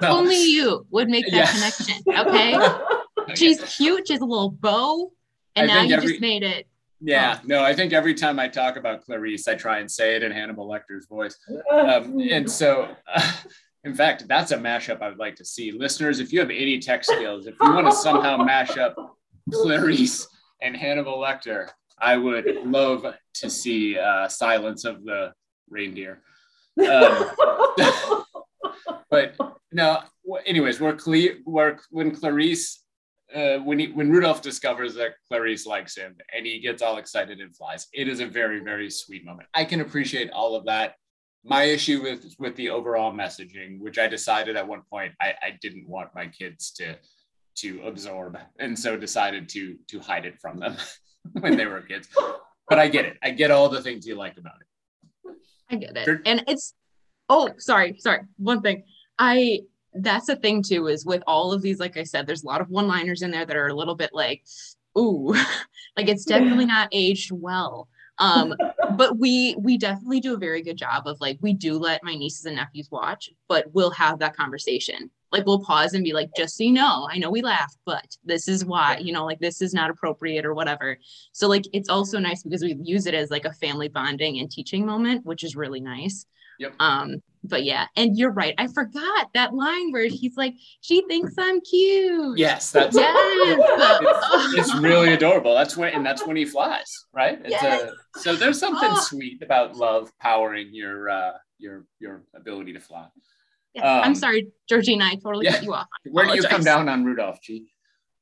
[0.00, 1.52] so, only you would make that yeah.
[1.52, 2.02] connection.
[2.08, 2.96] Okay.
[3.34, 4.08] She's cute.
[4.08, 5.12] She's a little bow,
[5.56, 6.66] and I now you every, just made it.
[7.00, 7.46] Yeah, oh.
[7.46, 10.32] no, I think every time I talk about Clarice, I try and say it in
[10.32, 11.38] Hannibal Lecter's voice.
[11.72, 13.32] Um, and so, uh,
[13.84, 15.72] in fact, that's a mashup I would like to see.
[15.72, 18.94] Listeners, if you have any tech skills, if you want to somehow mash up
[19.52, 20.28] Clarice
[20.60, 25.32] and Hannibal Lecter, I would love to see uh, Silence of the
[25.68, 26.22] Reindeer.
[26.78, 27.30] Um,
[29.10, 29.36] but
[29.72, 30.00] no,
[30.46, 32.79] anyways, we're, Cle- we're when Clarice
[33.34, 37.40] uh, when he when Rudolph discovers that Clarice likes him and he gets all excited
[37.40, 39.48] and flies, it is a very very sweet moment.
[39.54, 40.94] I can appreciate all of that.
[41.44, 45.58] My issue with with the overall messaging, which I decided at one point I, I
[45.62, 46.96] didn't want my kids to
[47.56, 50.76] to absorb, and so decided to to hide it from them
[51.40, 52.08] when they were kids.
[52.68, 53.16] But I get it.
[53.22, 55.36] I get all the things you like about it.
[55.70, 56.74] I get it, and it's
[57.28, 58.84] oh sorry sorry one thing
[59.18, 59.60] I
[59.94, 62.60] that's the thing too is with all of these like i said there's a lot
[62.60, 64.44] of one liners in there that are a little bit like
[64.98, 65.34] ooh
[65.96, 67.88] like it's definitely not aged well.
[68.18, 68.54] Um
[68.96, 72.14] but we we definitely do a very good job of like we do let my
[72.14, 75.10] nieces and nephews watch but we'll have that conversation.
[75.32, 78.04] Like we'll pause and be like just so you know i know we laugh but
[78.24, 80.98] this is why you know like this is not appropriate or whatever.
[81.32, 84.50] So like it's also nice because we use it as like a family bonding and
[84.50, 86.26] teaching moment which is really nice
[86.60, 86.74] Yep.
[86.78, 88.54] Um, but yeah, and you're right.
[88.58, 93.14] I forgot that line where he's like, "She thinks I'm cute." Yes, that's yes.
[94.58, 95.54] it's, it's, really adorable.
[95.54, 97.40] That's when and that's when he flies, right?
[97.42, 97.90] It's yes.
[97.90, 99.00] a, so there's something oh.
[99.00, 103.06] sweet about love powering your uh, your your ability to fly.
[103.72, 103.90] Yeah.
[103.90, 105.06] Um, I'm sorry, Georgina.
[105.06, 105.52] I totally yeah.
[105.52, 105.86] cut you off.
[106.10, 107.72] Where do you come down on Rudolph, G?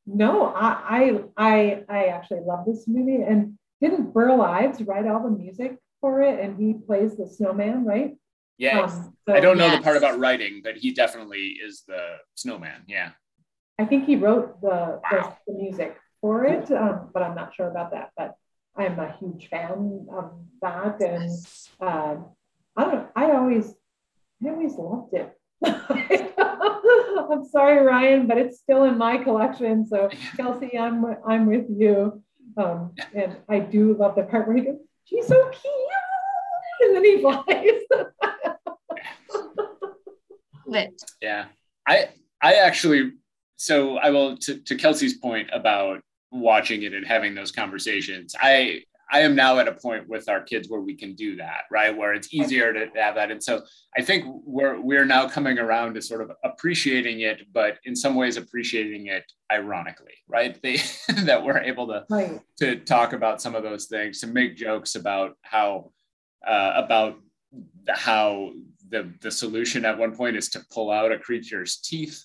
[0.07, 3.23] No, I, I I I actually love this movie.
[3.23, 6.39] And didn't Burl Ives write all the music for it?
[6.39, 8.15] And he plays the snowman, right?
[8.59, 9.79] Yeah, um, so, I don't know yes.
[9.79, 12.83] the part about writing, but he definitely is the snowman.
[12.89, 13.11] Yeah.
[13.79, 15.37] I think he wrote the, wow.
[15.47, 18.11] the, the, music for it, um, but I'm not sure about that.
[18.17, 18.35] But
[18.77, 21.31] I'm a huge fan of that, and
[21.81, 22.17] uh,
[22.77, 23.09] I don't.
[23.15, 23.73] I always,
[24.45, 25.33] I always loved it.
[27.31, 29.87] I'm sorry, Ryan, but it's still in my collection.
[29.87, 32.23] So Kelsey, I'm I'm with you,
[32.57, 35.75] um, and I do love the part where he goes, "She's so cute,"
[36.81, 38.07] and then he flies
[40.75, 41.03] it.
[41.21, 41.47] Yeah.
[41.87, 42.09] I
[42.43, 43.13] I actually
[43.57, 46.01] so I will to, to Kelsey's point about
[46.31, 48.35] watching it and having those conversations.
[48.41, 51.63] I I am now at a point with our kids where we can do that,
[51.71, 51.97] right?
[51.97, 53.31] Where it's easier to have that.
[53.31, 53.63] And so
[53.97, 58.15] I think we're we're now coming around to sort of appreciating it, but in some
[58.15, 60.61] ways appreciating it ironically, right?
[60.63, 60.77] They
[61.25, 62.41] that we're able to right.
[62.59, 65.93] to talk about some of those things, to make jokes about how
[66.47, 67.19] uh, about
[67.89, 68.53] how
[68.91, 72.25] the the solution at one point is to pull out a creature's teeth,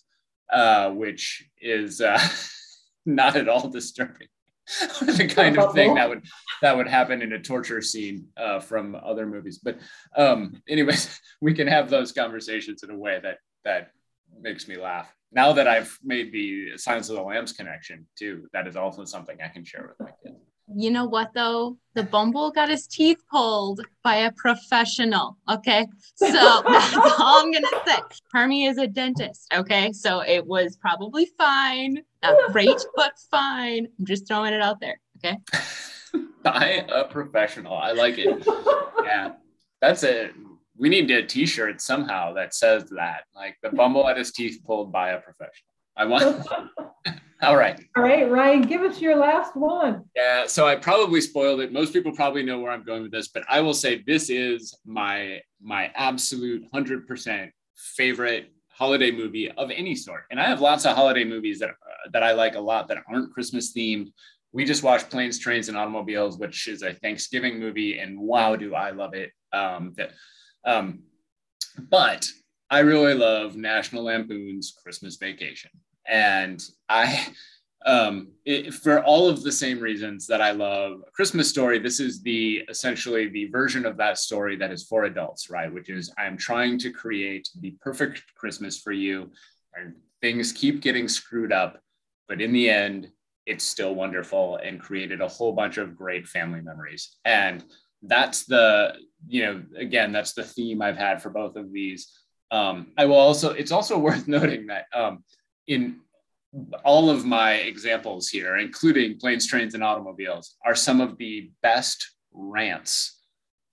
[0.52, 2.20] uh, which is uh,
[3.06, 4.28] not at all disturbing.
[5.02, 6.24] the kind of thing that would
[6.62, 9.60] that would happen in a torture scene uh, from other movies.
[9.62, 9.80] But
[10.16, 13.92] um, anyways, we can have those conversations in a way that that
[14.40, 15.14] makes me laugh.
[15.32, 19.38] Now that I've made the Silence of the Lambs connection too, that is also something
[19.44, 20.43] I can share with my kids
[20.76, 21.78] you know what though?
[21.96, 25.38] The Bumble got his teeth pulled by a professional.
[25.50, 25.86] Okay.
[26.16, 27.98] So that's all I'm gonna say.
[28.32, 29.48] Hermie is a dentist.
[29.54, 29.92] Okay.
[29.94, 32.02] So it was probably fine.
[32.22, 33.88] Not great, but fine.
[34.00, 35.00] I'm just throwing it out there.
[35.18, 35.38] Okay.
[36.44, 37.76] by a professional.
[37.76, 38.46] I like it.
[39.04, 39.34] yeah.
[39.82, 40.34] That's it.
[40.78, 43.26] We need a t-shirt somehow that says that.
[43.36, 45.73] Like the Bumble had his teeth pulled by a professional.
[45.96, 46.46] I want
[47.44, 47.78] All right.
[47.98, 50.06] All right, Ryan, give us your last one.
[50.16, 51.74] Yeah, so I probably spoiled it.
[51.74, 54.78] Most people probably know where I'm going with this, but I will say this is
[54.86, 60.24] my my absolute 100% favorite holiday movie of any sort.
[60.32, 63.04] And I have lots of holiday movies that uh, that I like a lot that
[63.10, 64.14] aren't Christmas themed.
[64.54, 68.74] We just watched Planes, Trains, and Automobiles, which is a Thanksgiving movie, and wow, do
[68.74, 69.32] I love it!
[69.52, 70.12] Um, that,
[70.64, 71.04] um,
[71.90, 72.26] but
[72.70, 75.72] I really love National Lampoon's Christmas Vacation
[76.08, 77.28] and I,
[77.86, 82.22] um, it, for all of the same reasons that I love Christmas Story, this is
[82.22, 85.74] the essentially the version of that story that is for adults, right?
[85.74, 89.32] Which is I'm trying to create the perfect Christmas for you,
[89.76, 91.80] and things keep getting screwed up,
[92.28, 93.10] but in the end,
[93.46, 97.18] it's still wonderful and created a whole bunch of great family memories.
[97.26, 97.64] And
[98.02, 98.96] that's the,
[99.28, 102.12] you know, again, that's the theme I've had for both of these.
[102.52, 105.24] Um, I will also, it's also worth noting that um,
[105.68, 105.98] in
[106.86, 112.12] all of my examples here, including planes, trains, and automobiles, are some of the best
[112.32, 113.20] rants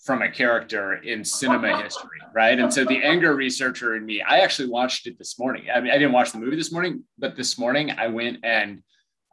[0.02, 2.58] from a character in cinema history, right?
[2.58, 5.64] And so the anger researcher in me, I actually watched it this morning.
[5.72, 8.82] I mean, I didn't watch the movie this morning, but this morning I went and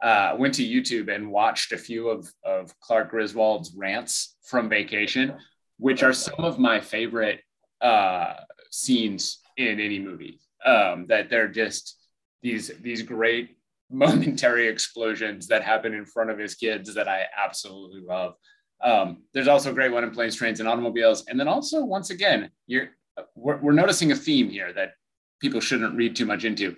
[0.02, 5.36] uh, went to YouTube and watched a few of, of Clark Griswold's rants from Vacation,
[5.78, 7.40] which are some of my favorite
[7.80, 8.34] uh,
[8.70, 10.38] scenes in any movie.
[10.64, 11.97] Um, that they're just
[12.42, 13.56] these these great
[13.90, 18.34] momentary explosions that happen in front of his kids that I absolutely love.
[18.82, 21.24] Um, there's also a great one in planes, trains, and automobiles.
[21.26, 22.90] And then also, once again, you're
[23.34, 24.92] we're, we're noticing a theme here that
[25.40, 26.76] people shouldn't read too much into.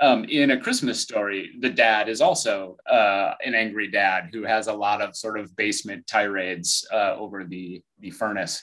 [0.00, 4.66] Um, in a Christmas story, the dad is also uh, an angry dad who has
[4.66, 8.62] a lot of sort of basement tirades uh, over the the furnace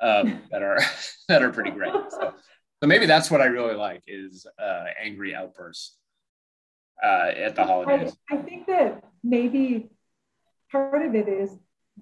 [0.00, 0.78] um, that are
[1.28, 1.92] that are pretty great.
[2.10, 2.34] So,
[2.82, 5.96] so maybe that's what I really like is uh, angry outbursts
[7.02, 8.16] uh, at the holidays.
[8.30, 9.90] I, I, think that maybe
[10.72, 11.50] part of it is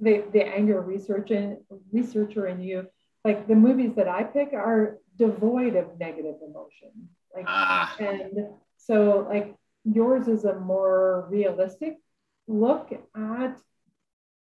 [0.01, 1.57] the, the anger researcher,
[1.93, 2.87] researcher in you.
[3.25, 7.09] Like the movies that I pick are devoid of negative emotion.
[7.35, 7.95] Like, ah.
[7.99, 11.99] and so like yours is a more realistic
[12.47, 13.59] look at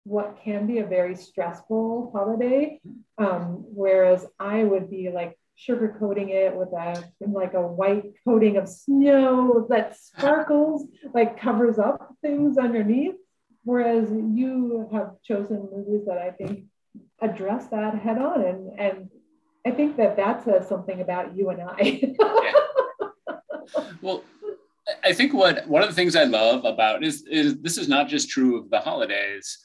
[0.05, 2.81] what can be a very stressful holiday.
[3.19, 8.69] Um, whereas I would be like sugarcoating it with a like a white coating of
[8.69, 13.17] snow that sparkles, like covers up things underneath.
[13.65, 16.65] Whereas you have chosen movies that I think
[17.21, 19.11] address that head on, and and
[19.67, 22.01] I think that that says something about you and I.
[22.21, 22.53] yeah.
[24.01, 24.23] Well,
[25.05, 28.09] I think what one of the things I love about is is this is not
[28.09, 29.59] just true of the holidays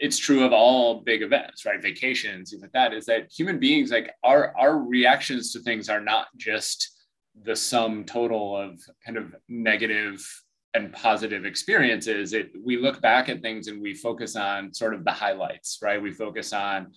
[0.00, 1.80] it's true of all big events, right?
[1.80, 6.00] Vacations, things like that, is that human beings, like our our reactions to things are
[6.00, 7.06] not just
[7.42, 10.26] the sum total of kind of negative
[10.74, 12.32] and positive experiences.
[12.32, 16.02] It we look back at things and we focus on sort of the highlights, right?
[16.02, 16.92] We focus on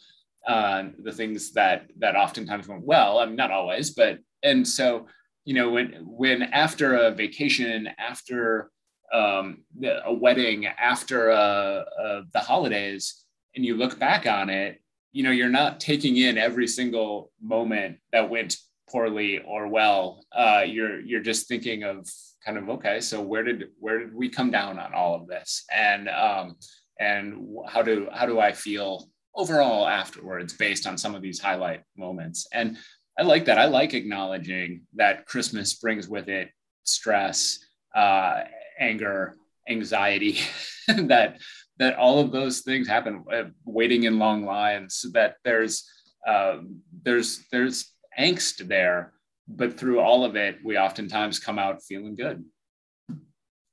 [0.48, 3.20] uh, the things that that oftentimes went well.
[3.20, 5.08] I mean, not always, but and so
[5.44, 8.72] you know when when after a vacation, after
[9.14, 9.64] um,
[10.06, 13.24] a wedding after uh, uh, the holidays
[13.56, 17.98] and you look back on it, you know, you're not taking in every single moment
[18.12, 18.58] that went
[18.90, 20.26] poorly or well.
[20.36, 22.10] Uh, you're you're just thinking of
[22.44, 25.64] kind of okay, so where did where did we come down on all of this,
[25.72, 26.56] and um,
[27.00, 31.82] and how do how do I feel overall afterwards based on some of these highlight
[31.98, 32.78] moments and
[33.18, 33.60] I like that.
[33.60, 36.50] I like acknowledging that Christmas brings with it
[36.84, 37.60] stress
[37.96, 38.42] uh,
[38.80, 39.36] anger,
[39.70, 40.40] anxiety,
[40.88, 41.40] that
[41.80, 43.24] that all of those things happen.
[43.32, 45.90] Uh, waiting in long lines, that there's
[46.28, 46.58] uh,
[47.04, 49.14] there's there's angst there,
[49.48, 52.44] but through all of it, we oftentimes come out feeling good.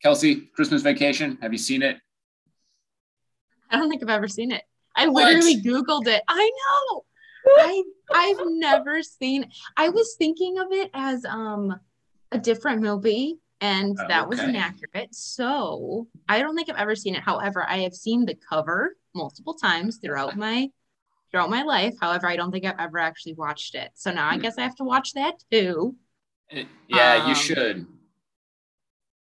[0.03, 1.98] Kelsey, Christmas Vacation, have you seen it?
[3.70, 4.62] I don't think I've ever seen it.
[4.96, 5.24] I what?
[5.24, 6.22] literally Googled it.
[6.26, 6.51] I
[6.90, 7.05] know.
[7.46, 7.82] I
[8.12, 9.51] I've never seen.
[9.76, 11.78] I was thinking of it as um
[12.32, 15.15] a different movie, and Oh, that was inaccurate.
[15.15, 17.23] So I don't think I've ever seen it.
[17.23, 20.71] However, I have seen the cover multiple times throughout my
[21.31, 21.95] throughout my life.
[22.01, 23.91] However, I don't think I've ever actually watched it.
[23.95, 24.41] So now I Hmm.
[24.43, 25.97] guess I have to watch that too.
[26.89, 27.87] yeah, you Um, should.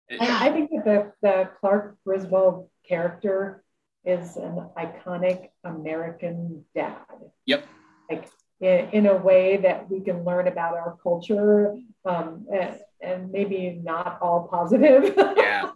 [0.08, 3.64] It- I, I think that the, the Clark Griswold character
[4.04, 6.98] is an iconic American dad.
[7.46, 7.64] Yep.
[8.10, 8.28] Like
[8.60, 11.74] in, in a way that we can learn about our culture
[12.04, 15.14] um, and, and maybe not all positive.
[15.36, 15.70] yeah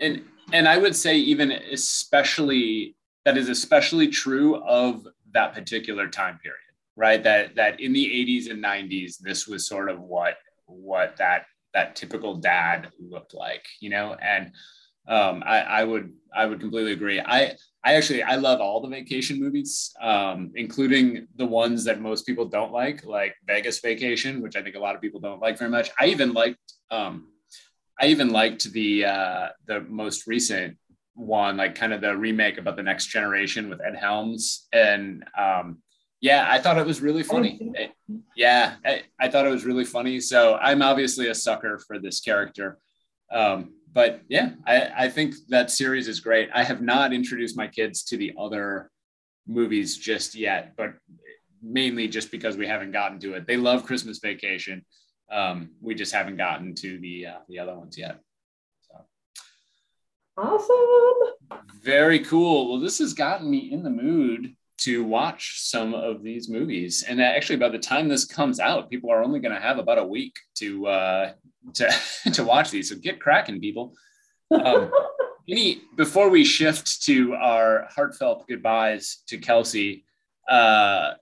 [0.00, 2.94] and and i would say even especially
[3.24, 6.60] that is especially true of that particular time period
[6.96, 10.36] right that that in the 80s and 90s this was sort of what
[10.66, 14.52] what that that typical dad looked like you know and
[15.08, 17.20] um, I, I would I would completely agree.
[17.20, 17.54] I
[17.86, 22.44] I actually I love all the vacation movies, um, including the ones that most people
[22.44, 25.70] don't like, like Vegas Vacation, which I think a lot of people don't like very
[25.70, 25.88] much.
[26.00, 26.58] I even liked
[26.90, 27.28] um,
[28.00, 30.76] I even liked the uh, the most recent
[31.14, 35.78] one, like kind of the remake about the next generation with Ed Helms, and um,
[36.20, 37.58] yeah, I thought it was really funny.
[37.74, 37.92] It-
[38.34, 40.20] yeah, I, I thought it was really funny.
[40.20, 42.78] So I'm obviously a sucker for this character.
[43.32, 46.50] Um, but yeah, I, I think that series is great.
[46.54, 48.90] I have not introduced my kids to the other
[49.46, 50.92] movies just yet, but
[51.62, 53.46] mainly just because we haven't gotten to it.
[53.46, 54.84] They love Christmas Vacation.
[55.32, 58.20] Um, we just haven't gotten to the uh, the other ones yet.
[58.82, 58.96] So
[60.36, 61.62] awesome.
[61.82, 62.68] very cool.
[62.68, 67.02] Well, this has gotten me in the mood to watch some of these movies.
[67.08, 69.96] And actually, by the time this comes out, people are only going to have about
[69.96, 71.32] a week to uh,
[71.74, 71.90] to
[72.32, 72.88] to watch these.
[72.90, 73.94] So get cracking, people.
[74.50, 74.90] Um,
[75.48, 80.04] any before we shift to our heartfelt goodbyes to Kelsey,
[80.48, 81.12] uh,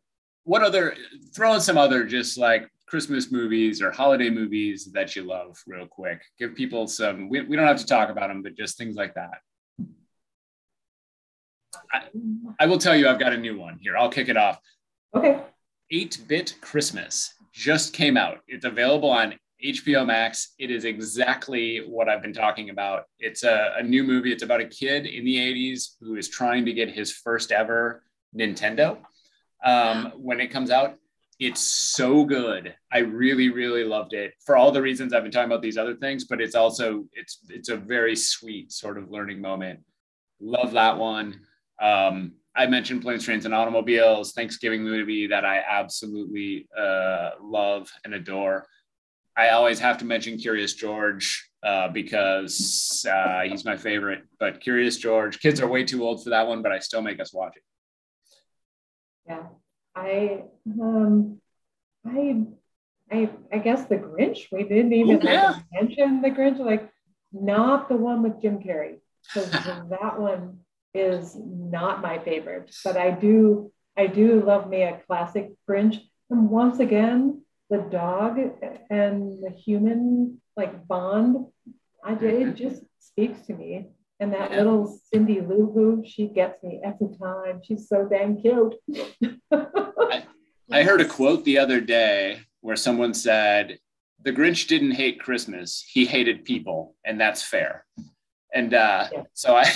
[0.45, 0.97] what other
[1.34, 5.86] throw in some other just like Christmas movies or holiday movies that you love, real
[5.86, 6.22] quick.
[6.38, 7.28] Give people some.
[7.28, 9.40] We, we don't have to talk about them, but just things like that.
[12.61, 13.97] I will tell you, I've got a new one here.
[13.97, 14.61] I'll kick it off.
[15.14, 15.40] Okay.
[15.90, 18.38] 8 Bit Christmas just came out.
[18.49, 19.34] It's available on
[19.64, 20.54] HBO Max.
[20.58, 23.04] It is exactly what I've been talking about.
[23.18, 24.32] It's a, a new movie.
[24.32, 28.02] It's about a kid in the 80s who is trying to get his first ever
[28.36, 28.98] Nintendo
[29.64, 30.96] um, when it comes out.
[31.40, 32.74] It's so good.
[32.92, 35.96] I really, really loved it for all the reasons I've been talking about these other
[35.96, 39.80] things, but it's also it's it's a very sweet sort of learning moment.
[40.40, 41.40] Love that one.
[41.80, 48.14] Um, I mentioned Planes, Trains, and Automobiles, Thanksgiving movie that I absolutely uh, love and
[48.14, 48.68] adore.
[49.37, 54.22] I always have to mention Curious George uh, because uh, he's my favorite.
[54.39, 57.20] But Curious George, kids are way too old for that one, but I still make
[57.20, 57.62] us watch it.
[59.28, 59.47] Yeah.
[59.97, 60.43] I
[60.80, 61.41] um
[62.07, 62.43] I
[63.11, 64.49] I I guess the Grinch.
[64.53, 65.51] We didn't even Oh, yeah.
[65.53, 66.91] like, mention the Grinch, like
[67.32, 68.99] not the one with Jim Carrey.
[69.32, 69.51] Because
[69.91, 70.59] that one
[70.95, 72.74] is not my favorite.
[72.85, 76.01] But I do I do love me a classic Grinch.
[76.30, 78.38] And once again, the dog
[78.90, 81.46] and the human like bond,
[82.04, 83.88] I it just speaks to me.
[84.20, 84.58] And that Yeah.
[84.58, 87.60] little Cindy Lou Who, she gets me every time.
[87.64, 88.74] She's so dang cute.
[90.70, 93.78] I heard a quote the other day where someone said,
[94.22, 97.84] The Grinch didn't hate Christmas, he hated people, and that's fair.
[98.54, 99.22] And uh, Yeah.
[99.32, 99.70] so I,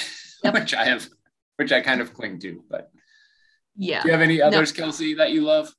[0.44, 0.54] Yep.
[0.60, 1.08] which I have,
[1.56, 2.64] which I kind of cling to.
[2.70, 2.90] But
[3.76, 4.02] Yeah.
[4.02, 5.74] do you have any others, Kelsey, that you love?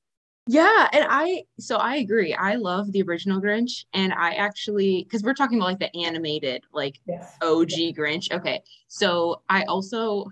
[0.51, 2.33] Yeah, and I so I agree.
[2.33, 6.63] I love the original Grinch, and I actually because we're talking about like the animated,
[6.73, 7.37] like Yes.
[7.43, 8.31] OG Grinch.
[8.31, 10.25] Okay, so I also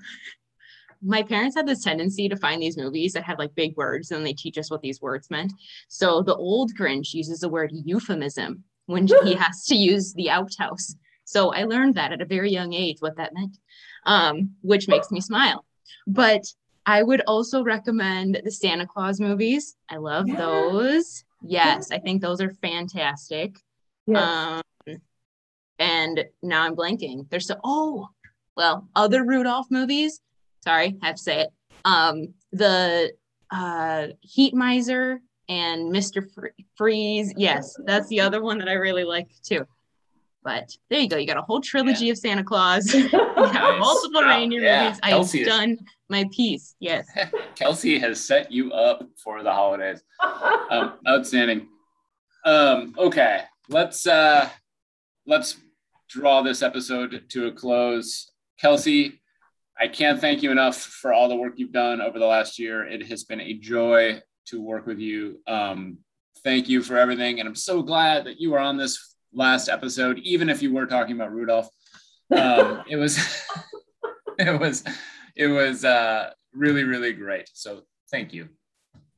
[1.03, 4.25] my parents had this tendency to find these movies that had like big words, and
[4.25, 5.53] they teach us what these words meant.
[5.87, 10.95] So the old Grinch uses the word euphemism when he has to use the outhouse.
[11.25, 13.59] So I learned that at a very young age what that meant,
[14.07, 15.63] um, which makes me smile.
[16.07, 16.41] But
[16.87, 19.75] I would also recommend the Santa Claus movies.
[19.89, 20.37] I love Yeah.
[20.37, 21.25] those.
[21.43, 23.57] Yes, I think those are fantastic.
[24.07, 24.63] Yes.
[24.87, 24.97] Um,
[25.79, 27.29] and now I'm blanking.
[27.29, 28.07] There's so oh,
[28.55, 30.21] well, other Rudolph movies.
[30.63, 31.49] Sorry, I have to say it.
[31.85, 33.11] Um, the
[33.51, 35.19] uh, Heat Miser
[35.49, 36.25] and Mr.
[36.33, 37.33] Free- Freeze.
[37.37, 39.65] Yes, that's the other one that I really like too.
[40.47, 41.17] But there you go.
[41.17, 42.95] You got a whole trilogy of Santa Claus.
[43.37, 43.79] Nice.
[43.79, 44.83] multiple Wow, reindeer yeah.
[44.85, 44.99] movies.
[45.03, 45.77] I have is- done
[46.09, 46.75] my piece.
[46.79, 47.05] Yes.
[47.55, 50.01] Kelsey has set you up for the holidays.
[50.71, 51.67] Um, outstanding.
[52.45, 54.49] Um, okay, let's uh,
[55.25, 55.57] let's
[56.09, 58.31] draw this episode to a close.
[58.59, 59.19] Kelsey,
[59.79, 62.85] I can't thank you enough for all the work you've done over the last year.
[62.85, 65.39] It has been a joy to work with you.
[65.47, 65.99] Um,
[66.43, 67.39] thank you for everything.
[67.39, 70.87] And I'm so glad that you are on this last episode, even if you were
[70.87, 71.69] talking about Rudolph.
[72.35, 73.17] Um, it was,
[74.39, 74.83] it was,
[75.35, 77.49] it was uh, really, really great.
[77.53, 78.49] So thank you.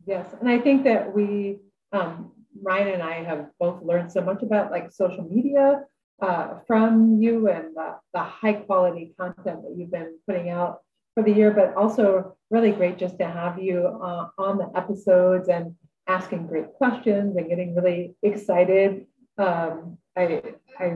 [0.06, 0.28] Yes.
[0.40, 1.60] And I think that we,
[1.94, 5.84] um, Ryan and I have both learned so much about like social media
[6.22, 10.80] uh, from you and the, the high quality content that you've been putting out
[11.16, 15.48] for the year, but also really great just to have you uh, on the episodes
[15.48, 15.76] and
[16.08, 19.06] asking great questions and getting really excited.
[19.38, 20.42] Um, I,
[20.80, 20.94] I,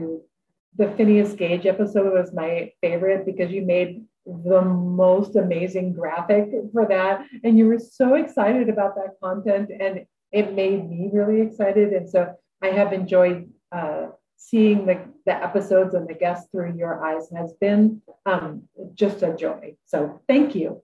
[0.76, 6.86] the Phineas Gage episode was my favorite because you made the most amazing graphic for
[6.88, 11.92] that, and you were so excited about that content, and it made me really excited.
[11.92, 17.04] And so I have enjoyed uh, seeing the, the episodes and the guests through your
[17.04, 18.62] eyes has been um,
[18.94, 19.76] just a joy.
[19.86, 20.82] So thank you.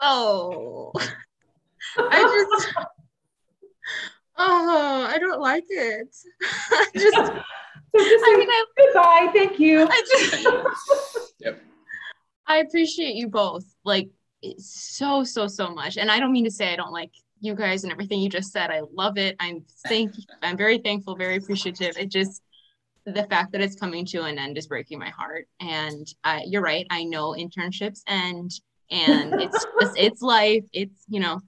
[0.00, 0.92] Oh,
[1.98, 2.74] I just,
[4.40, 6.16] oh, I don't like it.
[6.42, 7.34] I just, so
[7.98, 9.30] just I mean, I, goodbye.
[9.32, 9.86] Thank you.
[9.88, 11.62] I just, yep.
[12.46, 14.08] I appreciate you both like
[14.58, 15.96] so, so, so much.
[15.96, 18.52] And I don't mean to say I don't like you guys and everything you just
[18.52, 18.70] said.
[18.70, 19.36] I love it.
[19.40, 21.96] I'm thank I'm very thankful, very appreciative.
[21.96, 22.42] It just
[23.06, 25.46] the fact that it's coming to an end is breaking my heart.
[25.60, 26.86] And uh, you're right.
[26.90, 28.50] I know internships and
[28.90, 30.64] and it's just, it's life.
[30.72, 31.40] It's you know,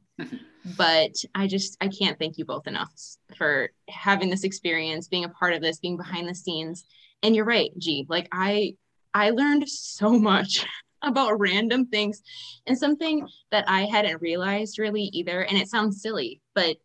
[0.77, 2.93] but I just I can't thank you both enough
[3.37, 6.85] for having this experience, being a part of this, being behind the scenes.
[7.23, 8.07] And you're right, G.
[8.09, 8.77] Like I
[9.15, 10.67] I learned so much
[11.03, 12.23] about random things
[12.67, 15.43] and something that I hadn't realized really either.
[15.43, 16.77] And it sounds silly, but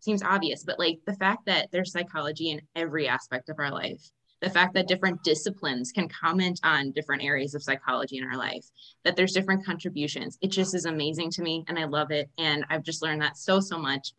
[0.00, 0.64] seems obvious.
[0.64, 4.10] But like the fact that there's psychology in every aspect of our life,
[4.40, 8.64] the fact that different disciplines can comment on different areas of psychology in our life,
[9.04, 10.38] that there's different contributions.
[10.40, 12.30] It just is amazing to me and I love it.
[12.38, 14.12] And I've just learned that so, so much.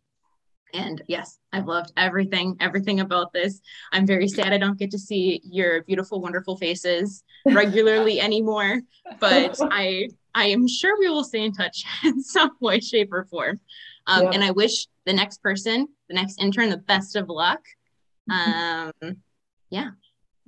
[0.74, 3.60] And yes, I've loved everything, everything about this.
[3.92, 8.80] I'm very sad I don't get to see your beautiful, wonderful faces regularly anymore,
[9.20, 13.24] but I I am sure we will stay in touch in some way, shape, or
[13.24, 13.60] form.
[14.06, 14.30] Um, yeah.
[14.32, 17.60] And I wish the next person, the next intern, the best of luck.
[18.30, 18.92] Um,
[19.70, 19.90] yeah.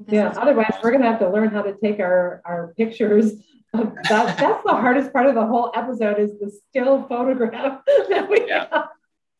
[0.07, 0.32] Yeah.
[0.36, 3.32] Otherwise, we're gonna have to learn how to take our our pictures.
[3.72, 8.47] that, that's the hardest part of the whole episode is the still photograph that we
[8.47, 8.66] yeah.
[8.70, 8.88] have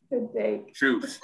[0.09, 0.61] Good day.
[0.73, 1.19] Truth.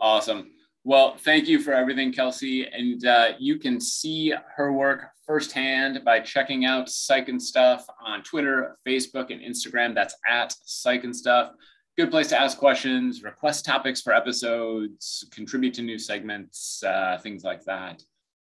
[0.00, 0.50] Awesome.
[0.84, 2.66] Well, thank you for everything, Kelsey.
[2.66, 8.22] And uh, you can see her work firsthand by checking out Psych and Stuff on
[8.22, 9.94] Twitter, Facebook, and Instagram.
[9.94, 11.52] That's at Psych and Stuff.
[11.96, 17.44] Good place to ask questions, request topics for episodes, contribute to new segments, uh, things
[17.44, 18.02] like that.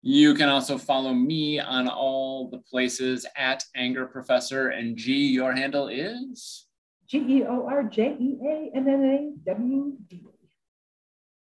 [0.08, 4.70] You can also follow me on all the places at Anger Professor.
[4.70, 6.68] And G, your handle is?
[7.08, 10.22] G E O R J E A N N A W D.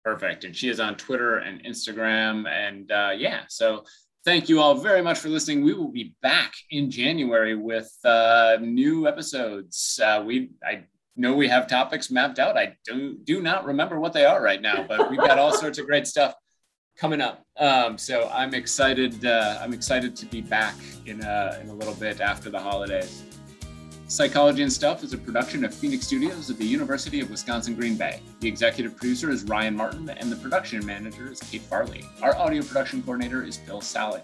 [0.05, 0.45] Perfect.
[0.45, 2.49] And she is on Twitter and Instagram.
[2.49, 3.83] And uh, yeah, so
[4.25, 5.65] thank you all very much for listening.
[5.65, 9.99] We will be back in January with uh, new episodes.
[10.01, 10.85] Uh, we I
[11.17, 12.57] know we have topics mapped out.
[12.57, 15.81] I do do not remember what they are right now, but we've got all sorts
[15.81, 16.35] of great stuff
[16.97, 17.45] coming up.
[17.59, 19.25] Um, so I'm excited.
[19.25, 20.75] Uh, I'm excited to be back
[21.07, 23.25] in a, in a little bit after the holidays.
[24.07, 27.97] Psychology and Stuff is a production of Phoenix Studios at the University of Wisconsin Green
[27.97, 28.21] Bay.
[28.41, 32.05] The executive producer is Ryan Martin, and the production manager is Kate Farley.
[32.21, 34.21] Our audio production coordinator is Bill Sally.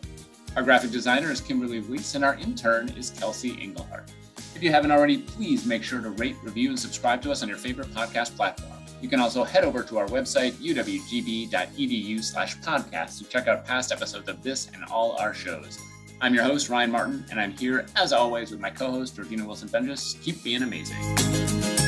[0.57, 4.11] Our graphic designer is Kimberly Weiss, and our intern is Kelsey Engelhardt.
[4.55, 7.49] If you haven't already, please make sure to rate, review, and subscribe to us on
[7.49, 8.78] your favorite podcast platform.
[9.01, 13.92] You can also head over to our website, uwgb.edu slash podcast to check out past
[13.92, 15.78] episodes of this and all our shows.
[16.20, 19.46] I'm your host, Ryan Martin, and I'm here, as always, with my co host, Georjeanna
[19.46, 20.20] Wilson Doenges.
[20.22, 21.88] Keep being amazing.